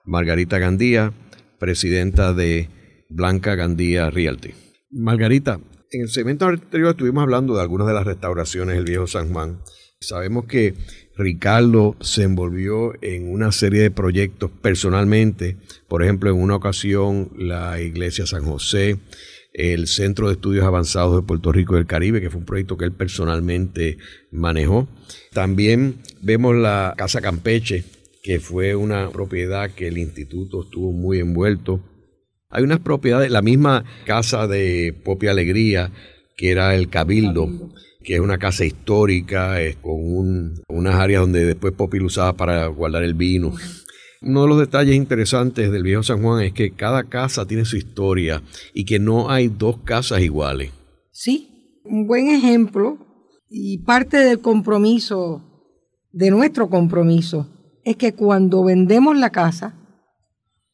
[0.05, 1.13] Margarita Gandía,
[1.57, 2.69] presidenta de
[3.11, 4.51] Blanca Gandía Realty.
[4.89, 5.59] Margarita,
[5.91, 9.59] en el segmento anterior estuvimos hablando de algunas de las restauraciones del viejo San Juan.
[9.99, 10.73] Sabemos que
[11.15, 17.79] Ricardo se envolvió en una serie de proyectos personalmente, por ejemplo, en una ocasión la
[17.81, 18.97] iglesia San José,
[19.53, 22.77] el Centro de Estudios Avanzados de Puerto Rico y del Caribe, que fue un proyecto
[22.77, 23.97] que él personalmente
[24.31, 24.87] manejó.
[25.33, 27.83] También vemos la Casa Campeche,
[28.23, 31.83] que fue una propiedad que el instituto estuvo muy envuelto.
[32.51, 35.91] Hay unas propiedades, la misma casa de Popi Alegría,
[36.35, 37.49] que era el Cabildo,
[38.03, 43.03] que es una casa histórica, con unas áreas donde después Popi lo usaba para guardar
[43.03, 43.53] el vino.
[44.21, 47.77] Uno de los detalles interesantes del viejo San Juan es que cada casa tiene su
[47.77, 48.43] historia
[48.73, 50.71] y que no hay dos casas iguales.
[51.11, 52.97] Sí, un buen ejemplo
[53.49, 55.41] y parte del compromiso,
[56.11, 57.47] de nuestro compromiso,
[57.83, 59.80] es que cuando vendemos la casa,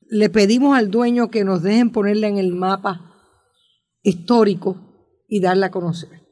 [0.09, 3.13] le pedimos al dueño que nos dejen ponerla en el mapa
[4.01, 4.77] histórico
[5.27, 6.27] y darla a conocer.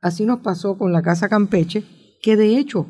[0.00, 1.84] Así nos pasó con la Casa Campeche,
[2.20, 2.86] que de hecho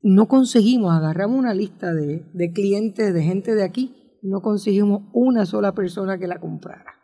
[0.00, 5.44] no conseguimos, agarramos una lista de, de clientes, de gente de aquí, no conseguimos una
[5.44, 6.94] sola persona que la comprara.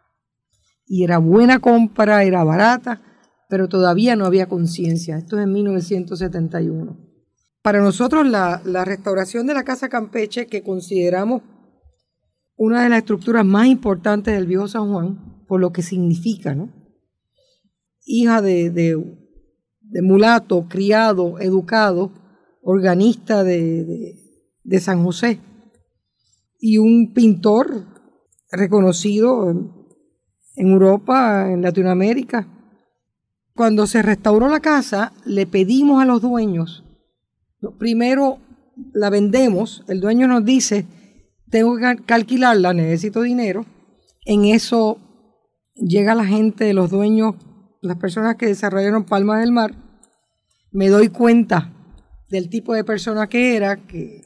[0.87, 3.03] Y era buena compra, era barata,
[3.49, 5.17] pero todavía no había conciencia.
[5.17, 6.99] Esto es en 1971.
[7.63, 11.43] Para nosotros la, la restauración de la Casa Campeche, que consideramos
[12.57, 16.73] una de las estructuras más importantes del viejo San Juan, por lo que significa, ¿no?
[18.07, 22.13] Hija de, de, mulato, criado, educado,
[22.63, 24.17] organista de,
[24.63, 25.41] de, San José
[26.59, 27.87] y un pintor
[28.51, 32.49] reconocido en Europa, en Latinoamérica.
[33.55, 36.85] Cuando se restauró la casa, le pedimos a los dueños,
[37.79, 38.39] primero
[38.93, 40.87] la vendemos, el dueño nos dice,
[41.55, 43.65] tengo que alquilarla, necesito dinero.
[44.25, 44.99] En eso
[45.77, 47.37] llega la gente, los dueños,
[47.81, 49.73] las personas que desarrollaron Palmas del Mar,
[50.73, 51.73] me doy cuenta
[52.29, 54.23] del tipo de persona que era, que,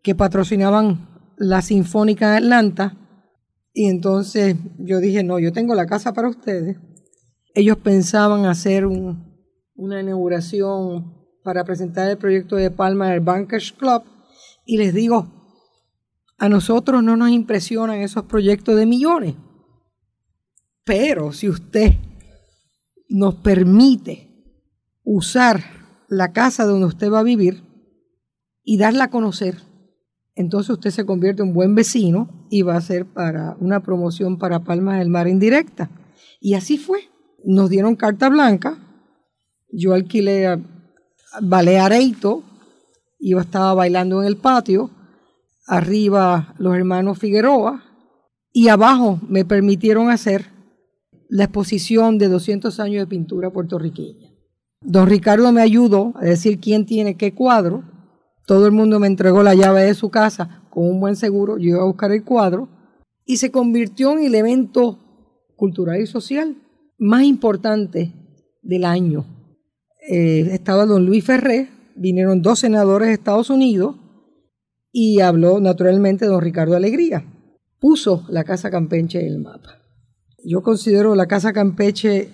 [0.00, 1.08] que patrocinaban
[1.38, 2.96] la Sinfónica de Atlanta.
[3.72, 6.76] Y entonces yo dije, no, yo tengo la casa para ustedes.
[7.52, 14.04] Ellos pensaban hacer una inauguración para presentar el proyecto de Palma del Bankers Club.
[14.64, 15.37] Y les digo,
[16.38, 19.34] a nosotros no nos impresionan esos proyectos de millones.
[20.84, 21.94] Pero si usted
[23.08, 24.28] nos permite
[25.02, 25.62] usar
[26.08, 27.62] la casa donde usted va a vivir
[28.62, 29.58] y darla a conocer,
[30.34, 34.60] entonces usted se convierte en buen vecino y va a ser para una promoción para
[34.60, 35.90] Palmas del Mar indirecta.
[36.40, 37.00] Y así fue.
[37.44, 38.78] Nos dieron carta blanca.
[39.70, 40.60] Yo alquilé a
[41.42, 42.44] Baleareito,
[43.18, 44.90] yo estaba bailando en el patio
[45.68, 47.84] arriba los hermanos Figueroa
[48.52, 50.46] y abajo me permitieron hacer
[51.28, 54.30] la exposición de 200 años de pintura puertorriqueña.
[54.80, 57.84] Don Ricardo me ayudó a decir quién tiene qué cuadro.
[58.46, 61.58] Todo el mundo me entregó la llave de su casa con un buen seguro.
[61.58, 62.68] Yo iba a buscar el cuadro
[63.26, 64.98] y se convirtió en el evento
[65.56, 66.56] cultural y social
[66.96, 68.14] más importante
[68.62, 69.26] del año.
[70.08, 73.96] Eh, estaba don Luis Ferré, vinieron dos senadores de Estados Unidos
[74.92, 77.24] y habló naturalmente don Ricardo Alegría.
[77.78, 79.78] Puso la Casa Campeche en el mapa.
[80.44, 82.30] Yo considero la Casa Campeche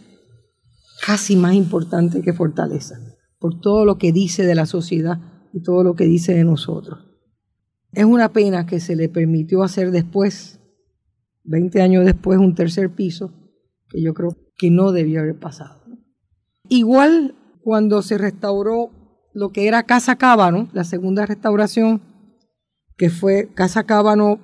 [1.04, 2.96] casi más importante que Fortaleza,
[3.38, 5.18] por todo lo que dice de la sociedad
[5.52, 7.00] y todo lo que dice de nosotros.
[7.92, 10.60] Es una pena que se le permitió hacer después,
[11.44, 13.32] 20 años después, un tercer piso,
[13.88, 15.82] que yo creo que no debió haber pasado.
[16.68, 18.90] Igual cuando se restauró
[19.32, 22.00] lo que era Casa Cábano, la segunda restauración,
[22.96, 24.40] que fue Casa Cábano,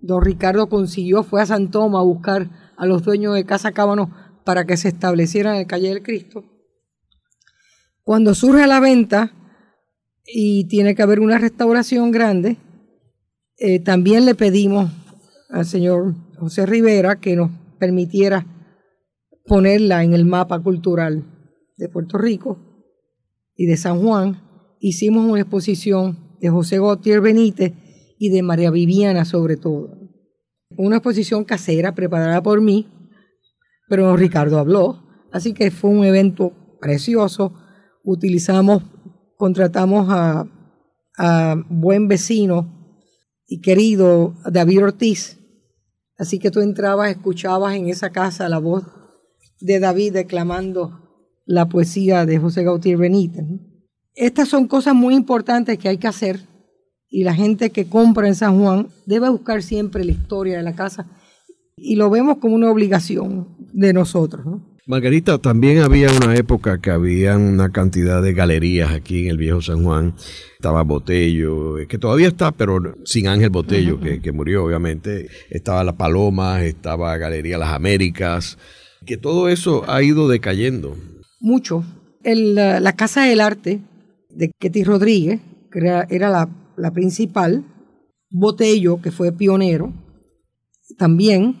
[0.00, 4.10] don Ricardo consiguió, fue a San Tomás a buscar a los dueños de Casa Cábano
[4.44, 6.44] para que se establecieran en el Calle del Cristo.
[8.02, 9.32] Cuando surge la venta
[10.26, 12.56] y tiene que haber una restauración grande,
[13.58, 14.90] eh, también le pedimos
[15.50, 18.46] al señor José Rivera que nos permitiera
[19.46, 21.24] ponerla en el mapa cultural
[21.76, 22.58] de Puerto Rico
[23.54, 24.40] y de San Juan.
[24.80, 27.72] Hicimos una exposición de José Gautier Benítez
[28.22, 29.98] y de María Viviana sobre todo.
[30.76, 32.86] Una exposición casera preparada por mí,
[33.88, 35.02] pero Ricardo habló,
[35.32, 37.52] así que fue un evento precioso.
[38.04, 38.84] Utilizamos,
[39.36, 40.46] contratamos a,
[41.68, 42.96] buen vecino
[43.46, 45.40] y querido David Ortiz,
[46.16, 48.84] así que tú entrabas, escuchabas en esa casa la voz
[49.60, 53.44] de David declamando la poesía de José Gautier Benítez.
[54.14, 56.51] Estas son cosas muy importantes que hay que hacer
[57.12, 60.74] y la gente que compra en San Juan debe buscar siempre la historia de la
[60.74, 61.06] casa
[61.76, 64.44] y lo vemos como una obligación de nosotros.
[64.86, 69.60] Margarita, también había una época que había una cantidad de galerías aquí en el viejo
[69.62, 70.14] San Juan.
[70.54, 75.28] Estaba Botello, que todavía está, pero sin Ángel Botello, que, murió obviamente.
[75.50, 78.58] Estaba La Paloma, estaba Galería Las Américas,
[79.06, 80.96] que todo eso ha ido decayendo.
[81.40, 81.84] Mucho.
[82.24, 83.80] la Casa del Arte
[84.30, 85.40] de Ketty Rodríguez,
[85.70, 87.64] que era la la principal,
[88.30, 89.92] Botello, que fue pionero,
[90.98, 91.56] también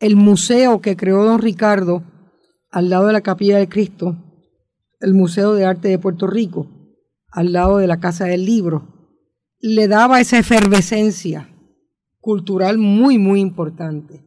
[0.00, 2.02] el museo que creó don Ricardo
[2.70, 4.16] al lado de la Capilla del Cristo,
[5.00, 6.68] el Museo de Arte de Puerto Rico,
[7.30, 9.12] al lado de la Casa del Libro,
[9.60, 11.48] le daba esa efervescencia
[12.20, 14.24] cultural muy, muy importante.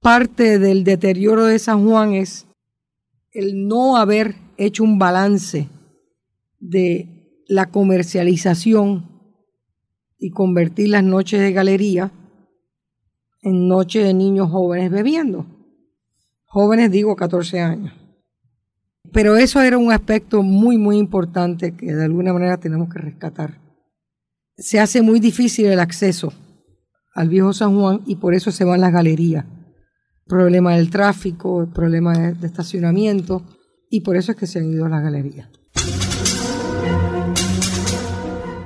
[0.00, 2.46] Parte del deterioro de San Juan es
[3.32, 5.68] el no haber hecho un balance
[6.60, 9.13] de la comercialización
[10.24, 12.10] y convertir las noches de galería
[13.42, 15.44] en noches de niños jóvenes bebiendo.
[16.46, 17.92] Jóvenes digo 14 años.
[19.12, 23.60] Pero eso era un aspecto muy, muy importante que de alguna manera tenemos que rescatar.
[24.56, 26.32] Se hace muy difícil el acceso
[27.14, 29.44] al viejo San Juan y por eso se van las galerías.
[30.26, 33.42] Problema del tráfico, problema de, estacionamiento
[33.90, 35.50] y por eso es que se han ido las galerías.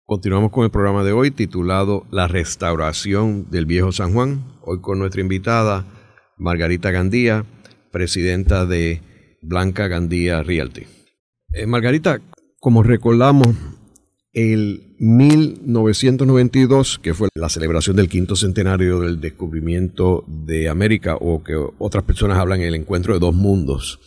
[0.06, 4.46] Continuamos con el programa de hoy titulado La restauración del viejo San Juan.
[4.62, 5.86] Hoy con nuestra invitada
[6.38, 7.46] Margarita Gandía,
[7.92, 9.02] presidenta de
[9.42, 10.84] Blanca Gandía Realty.
[11.54, 12.20] Eh, Margarita,
[12.60, 13.56] como recordamos,
[14.34, 21.56] el 1992, que fue la celebración del quinto centenario del descubrimiento de América, o que
[21.78, 24.00] otras personas hablan el encuentro de dos mundos,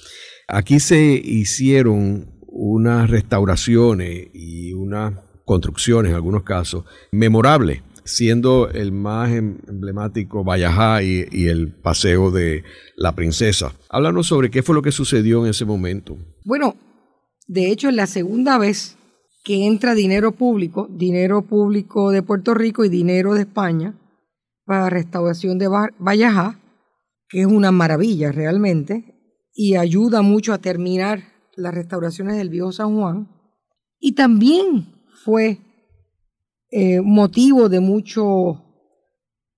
[0.49, 5.15] aquí se hicieron unas restauraciones y unas
[5.45, 12.65] construcciones, en algunos casos, memorables, siendo el más em-, emblemático Vallajá y, el paseo de
[12.97, 13.75] la princesa.
[13.89, 16.19] Háblanos sobre qué fue lo que sucedió en ese momento.
[16.45, 16.77] Bueno,
[17.47, 18.97] de hecho, la segunda vez
[19.43, 23.99] que entra dinero público, dinero público de Puerto Rico y dinero de España
[24.65, 25.69] para restauración de
[25.99, 26.61] Vallajá,
[27.29, 29.15] que es una maravilla realmente,
[29.53, 31.23] y ayuda mucho a terminar
[31.57, 33.29] las restauraciones del viejo San Juan.
[33.99, 34.87] Y también
[35.25, 35.59] fue
[36.71, 38.63] eh, motivo de mucho,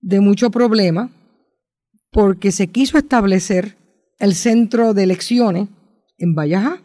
[0.01, 1.11] de mucho problema,
[2.11, 3.77] porque se quiso establecer
[4.19, 5.69] el centro de elecciones
[6.19, 6.81] en Vallajá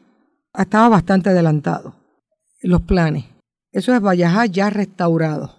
[0.58, 1.97] estaba bastante adelantado
[2.62, 3.26] los planes.
[3.72, 5.56] Eso es Vallajá ya restaurado.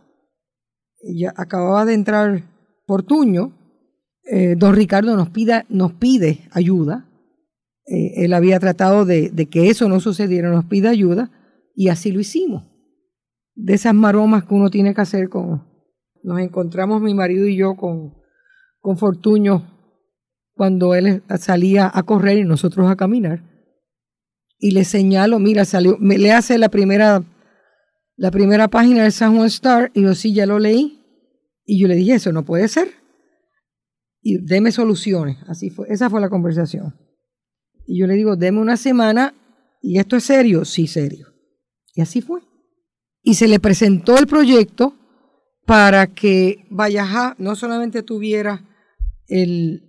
[1.02, 2.42] Ya acababa de entrar
[2.86, 3.52] Portuño.
[4.24, 5.28] Eh, don Ricardo nos,
[5.68, 7.08] nos pide ayuda.
[7.86, 11.30] Eh, él había tratado de, de, que eso no sucediera, nos pide ayuda
[11.74, 12.64] y así lo hicimos.
[13.54, 15.66] De esas maromas que uno tiene que hacer con...
[16.22, 18.14] Nos encontramos mi marido y yo con,
[18.80, 19.78] con Fortuño
[20.54, 23.47] cuando él salía a correr y nosotros a caminar
[24.58, 27.22] y le señalo, mira, salió, me le hace la primera,
[28.16, 30.96] la primera página del San Juan Star y yo sí, ya lo leí.
[31.64, 32.88] Y yo le dije, eso no puede ser.
[34.20, 35.36] Y deme soluciones.
[35.46, 36.94] Así fue, esa fue la conversación.
[37.86, 39.34] Y yo le digo, deme una semana
[39.80, 41.28] y esto es serio, sí, serio.
[41.94, 42.40] Y así fue.
[43.22, 44.94] Y se le presentó el proyecto
[45.66, 48.64] para que Vallajá no solamente tuviera
[49.26, 49.82] el,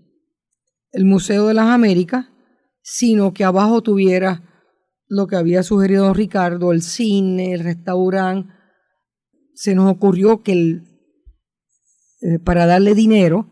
[0.92, 2.28] el Museo de las Américas,
[2.82, 4.49] sino que abajo tuviera
[5.10, 8.54] lo que había sugerido don Ricardo, el cine, el restaurante,
[9.56, 10.82] se nos ocurrió que
[12.22, 13.50] eh, para darle dinero,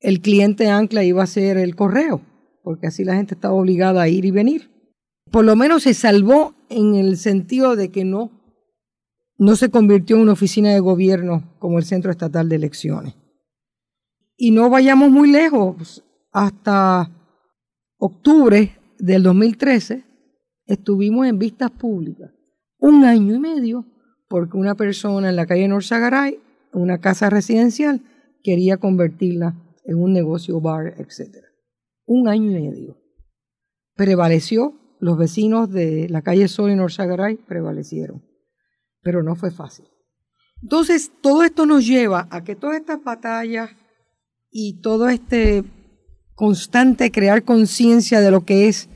[0.00, 2.20] el cliente ancla iba a ser el correo,
[2.62, 4.70] porque así la gente estaba obligada a ir y venir.
[5.30, 8.30] Por lo menos se salvó en el sentido de que no,
[9.38, 13.14] no se convirtió en una oficina de gobierno como el Centro Estatal de Elecciones.
[14.36, 17.10] Y no vayamos muy lejos, hasta
[17.96, 20.04] octubre del 2013
[20.66, 22.30] estuvimos en vistas públicas
[22.78, 23.86] un año y medio
[24.28, 26.38] porque una persona en la calle Norzagaray,
[26.72, 28.02] una casa residencial,
[28.42, 29.54] quería convertirla
[29.84, 31.44] en un negocio bar, etc.
[32.04, 32.98] Un año y medio.
[33.94, 38.24] Prevaleció, los vecinos de la calle Sol y Norzagaray prevalecieron,
[39.02, 39.86] pero no fue fácil.
[40.62, 43.70] Entonces, todo esto nos lleva a que todas estas batallas
[44.50, 45.64] y todo este
[46.34, 48.88] constante crear conciencia de lo que es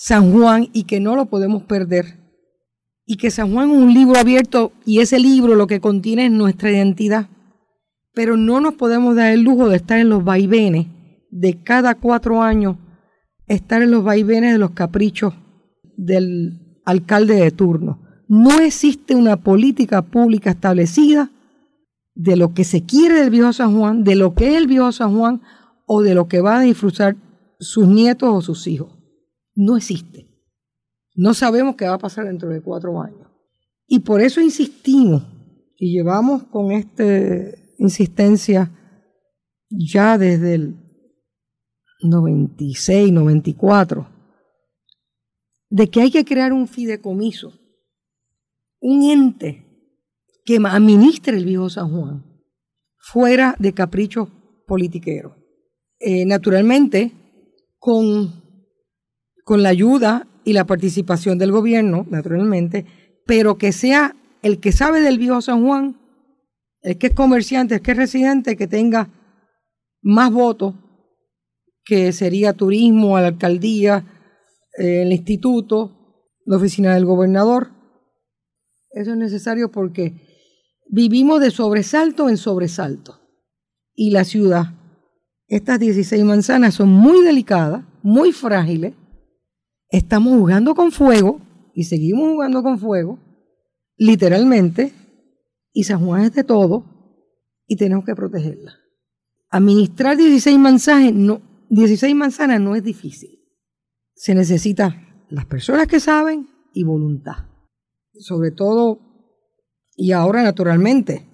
[0.00, 2.20] San Juan y que no lo podemos perder.
[3.04, 6.30] Y que San Juan es un libro abierto y ese libro lo que contiene es
[6.30, 7.28] nuestra identidad.
[8.14, 10.86] Pero no nos podemos dar el lujo de estar en los vaivenes
[11.32, 12.76] de cada cuatro años,
[13.48, 15.34] estar en los vaivenes de los caprichos
[15.96, 18.00] del alcalde de turno.
[18.28, 21.32] No existe una política pública establecida
[22.14, 24.92] de lo que se quiere del viejo San Juan, de lo que es el viejo
[24.92, 25.42] San Juan
[25.86, 27.16] o de lo que van a disfrutar
[27.58, 28.97] sus nietos o sus hijos
[29.58, 30.28] no existe.
[31.16, 33.28] No sabemos qué va a pasar dentro de cuatro años.
[33.88, 35.24] Y por eso insistimos
[35.76, 37.04] y llevamos con esta
[37.78, 38.70] insistencia
[39.68, 40.76] ya desde el
[42.02, 44.08] 96, 94,
[45.70, 47.52] de que hay que crear un fideicomiso,
[48.80, 49.66] un ente
[50.44, 52.24] que administre el viejo San Juan,
[52.96, 54.28] fuera de caprichos
[54.68, 55.32] politiqueros.
[55.98, 57.12] Eh, naturalmente,
[57.78, 58.47] con,
[59.48, 62.84] con la ayuda y la participación del gobierno, naturalmente,
[63.24, 65.98] pero que sea el que sabe del viejo San Juan,
[66.82, 69.08] el que es comerciante, el que es residente, que tenga
[70.02, 70.74] más votos,
[71.82, 74.04] que sería turismo, a la alcaldía,
[74.76, 77.70] eh, el instituto, la oficina del gobernador.
[78.90, 80.12] Eso es necesario porque
[80.90, 83.18] vivimos de sobresalto en sobresalto.
[83.94, 84.74] Y la ciudad,
[85.46, 88.92] estas 16 manzanas son muy delicadas, muy frágiles.
[89.90, 91.40] Estamos jugando con fuego
[91.72, 93.18] y seguimos jugando con fuego,
[93.96, 94.92] literalmente,
[95.72, 96.84] y San Juan es de todo
[97.66, 98.74] y tenemos que protegerla.
[99.50, 103.38] Administrar 16 manzanas no, 16 manzanas no es difícil.
[104.14, 107.46] Se necesita las personas que saben y voluntad.
[108.12, 109.00] Sobre todo,
[109.96, 111.24] y ahora naturalmente,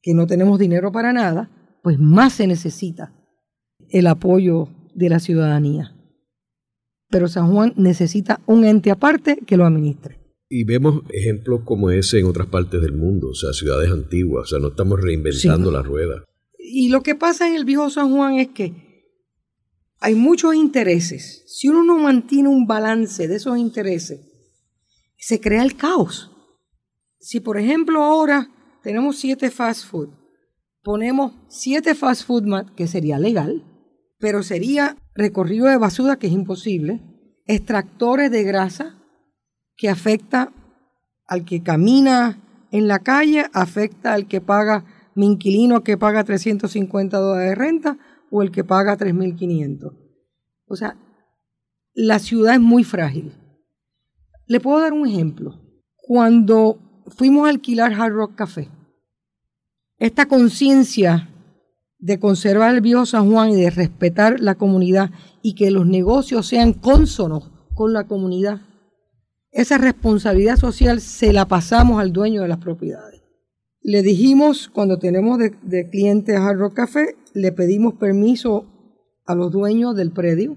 [0.00, 1.50] que no tenemos dinero para nada,
[1.82, 3.12] pues más se necesita
[3.90, 5.99] el apoyo de la ciudadanía
[7.10, 10.18] pero San Juan necesita un ente aparte que lo administre.
[10.48, 14.46] Y vemos ejemplos como ese en otras partes del mundo, o sea, ciudades antiguas, o
[14.46, 16.24] sea, no estamos reinventando la rueda.
[16.58, 18.90] Y lo que pasa en el viejo San Juan es que
[20.00, 21.44] hay muchos intereses.
[21.46, 24.20] Si uno no mantiene un balance de esos intereses,
[25.18, 26.30] se crea el caos.
[27.18, 28.50] Si por ejemplo ahora
[28.82, 30.08] tenemos siete fast food,
[30.82, 32.44] ponemos siete fast food,
[32.76, 33.64] que sería legal,
[34.18, 37.00] pero sería recorrido de basura, que es imposible,
[37.46, 38.96] extractores de grasa,
[39.76, 40.52] que afecta
[41.26, 42.40] al que camina
[42.72, 47.98] en la calle, afecta al que paga mi inquilino que paga 350 dólares de renta
[48.30, 49.92] o el que paga 3.500.
[50.66, 50.96] O sea,
[51.94, 53.34] la ciudad es muy frágil.
[54.46, 55.60] Le puedo dar un ejemplo.
[55.96, 58.68] Cuando fuimos a alquilar Hard Rock Café,
[59.98, 61.28] esta conciencia
[62.00, 65.10] de conservar el viejo San Juan y de respetar la comunidad
[65.42, 68.60] y que los negocios sean cónsonos con la comunidad,
[69.52, 73.20] esa responsabilidad social se la pasamos al dueño de las propiedades.
[73.82, 78.66] Le dijimos, cuando tenemos de, clientes a Hard Café, le pedimos permiso
[79.24, 80.56] a los dueños del predio,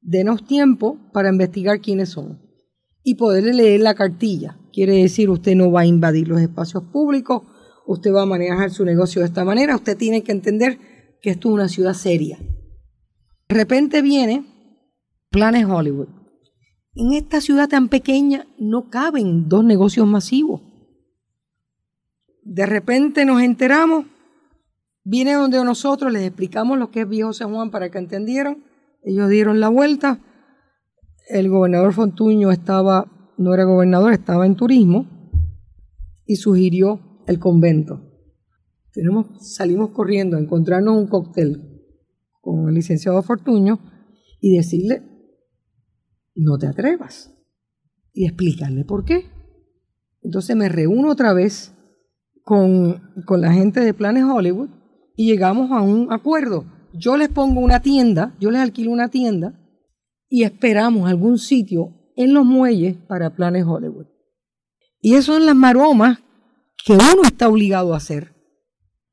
[0.00, 2.40] denos tiempo para investigar quiénes son
[3.02, 4.58] y poderle leer la cartilla.
[4.72, 7.42] Quiere decir, usted no va a invadir los espacios públicos,
[7.86, 10.78] usted va a manejar su negocio de esta manera, usted tiene que entender
[11.20, 12.38] que esto es una ciudad seria.
[13.48, 14.44] De repente viene
[15.30, 16.08] Planes Hollywood.
[16.94, 20.60] En esta ciudad tan pequeña no caben dos negocios masivos.
[22.44, 24.06] De repente nos enteramos,
[25.04, 28.64] viene donde nosotros les explicamos lo que es Viejo San Juan para que entendieran.
[29.02, 30.20] Ellos dieron la vuelta.
[31.28, 35.06] El gobernador Fontuño estaba, no era gobernador, estaba en turismo
[36.26, 38.00] y sugirió convento.
[38.92, 41.72] Tenemos, salimos corriendo a encontrarnos un cóctel
[42.40, 43.80] con el licenciado Fortuño
[44.40, 45.02] y decirle,
[46.34, 47.34] no te atrevas.
[48.12, 49.24] Y explicarle por qué.
[50.20, 51.74] Entonces me reúno otra vez
[52.42, 54.68] con, con la gente de Planes Hollywood
[55.16, 56.66] y llegamos a un acuerdo.
[56.92, 59.58] Yo les pongo una tienda, yo les alquilo una tienda
[60.28, 64.06] y esperamos algún sitio en los muelles para Planes Hollywood.
[65.00, 66.20] Y eso son las maromas
[66.84, 68.32] que uno está obligado a hacer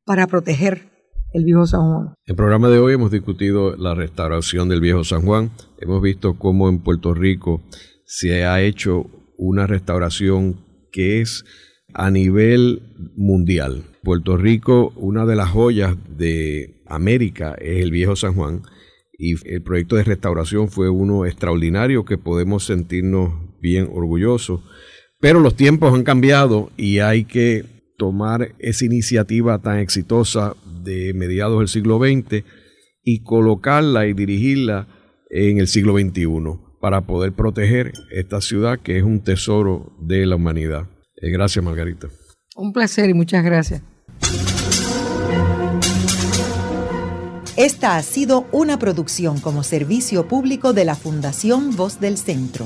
[0.05, 0.89] para proteger
[1.33, 2.07] el viejo San Juan.
[2.25, 5.51] En el programa de hoy hemos discutido la restauración del viejo San Juan.
[5.79, 7.61] Hemos visto cómo en Puerto Rico
[8.05, 9.05] se ha hecho
[9.37, 11.45] una restauración que es
[11.93, 12.81] a nivel
[13.15, 13.83] mundial.
[14.03, 18.63] Puerto Rico, una de las joyas de América es el viejo San Juan
[19.17, 24.61] y el proyecto de restauración fue uno extraordinario que podemos sentirnos bien orgullosos
[25.19, 27.65] pero los tiempos han cambiado y hay que
[27.97, 32.45] tomar esa iniciativa tan exitosa de mediados del siglo XX
[33.03, 34.87] y colocarla y dirigirla
[35.29, 36.25] en el siglo XXI
[36.79, 40.87] para poder proteger esta ciudad que es un tesoro de la humanidad.
[41.17, 42.07] Eh, gracias, Margarita.
[42.55, 43.81] Un placer y muchas gracias.
[47.57, 52.65] Esta ha sido una producción como servicio público de la Fundación Voz del Centro.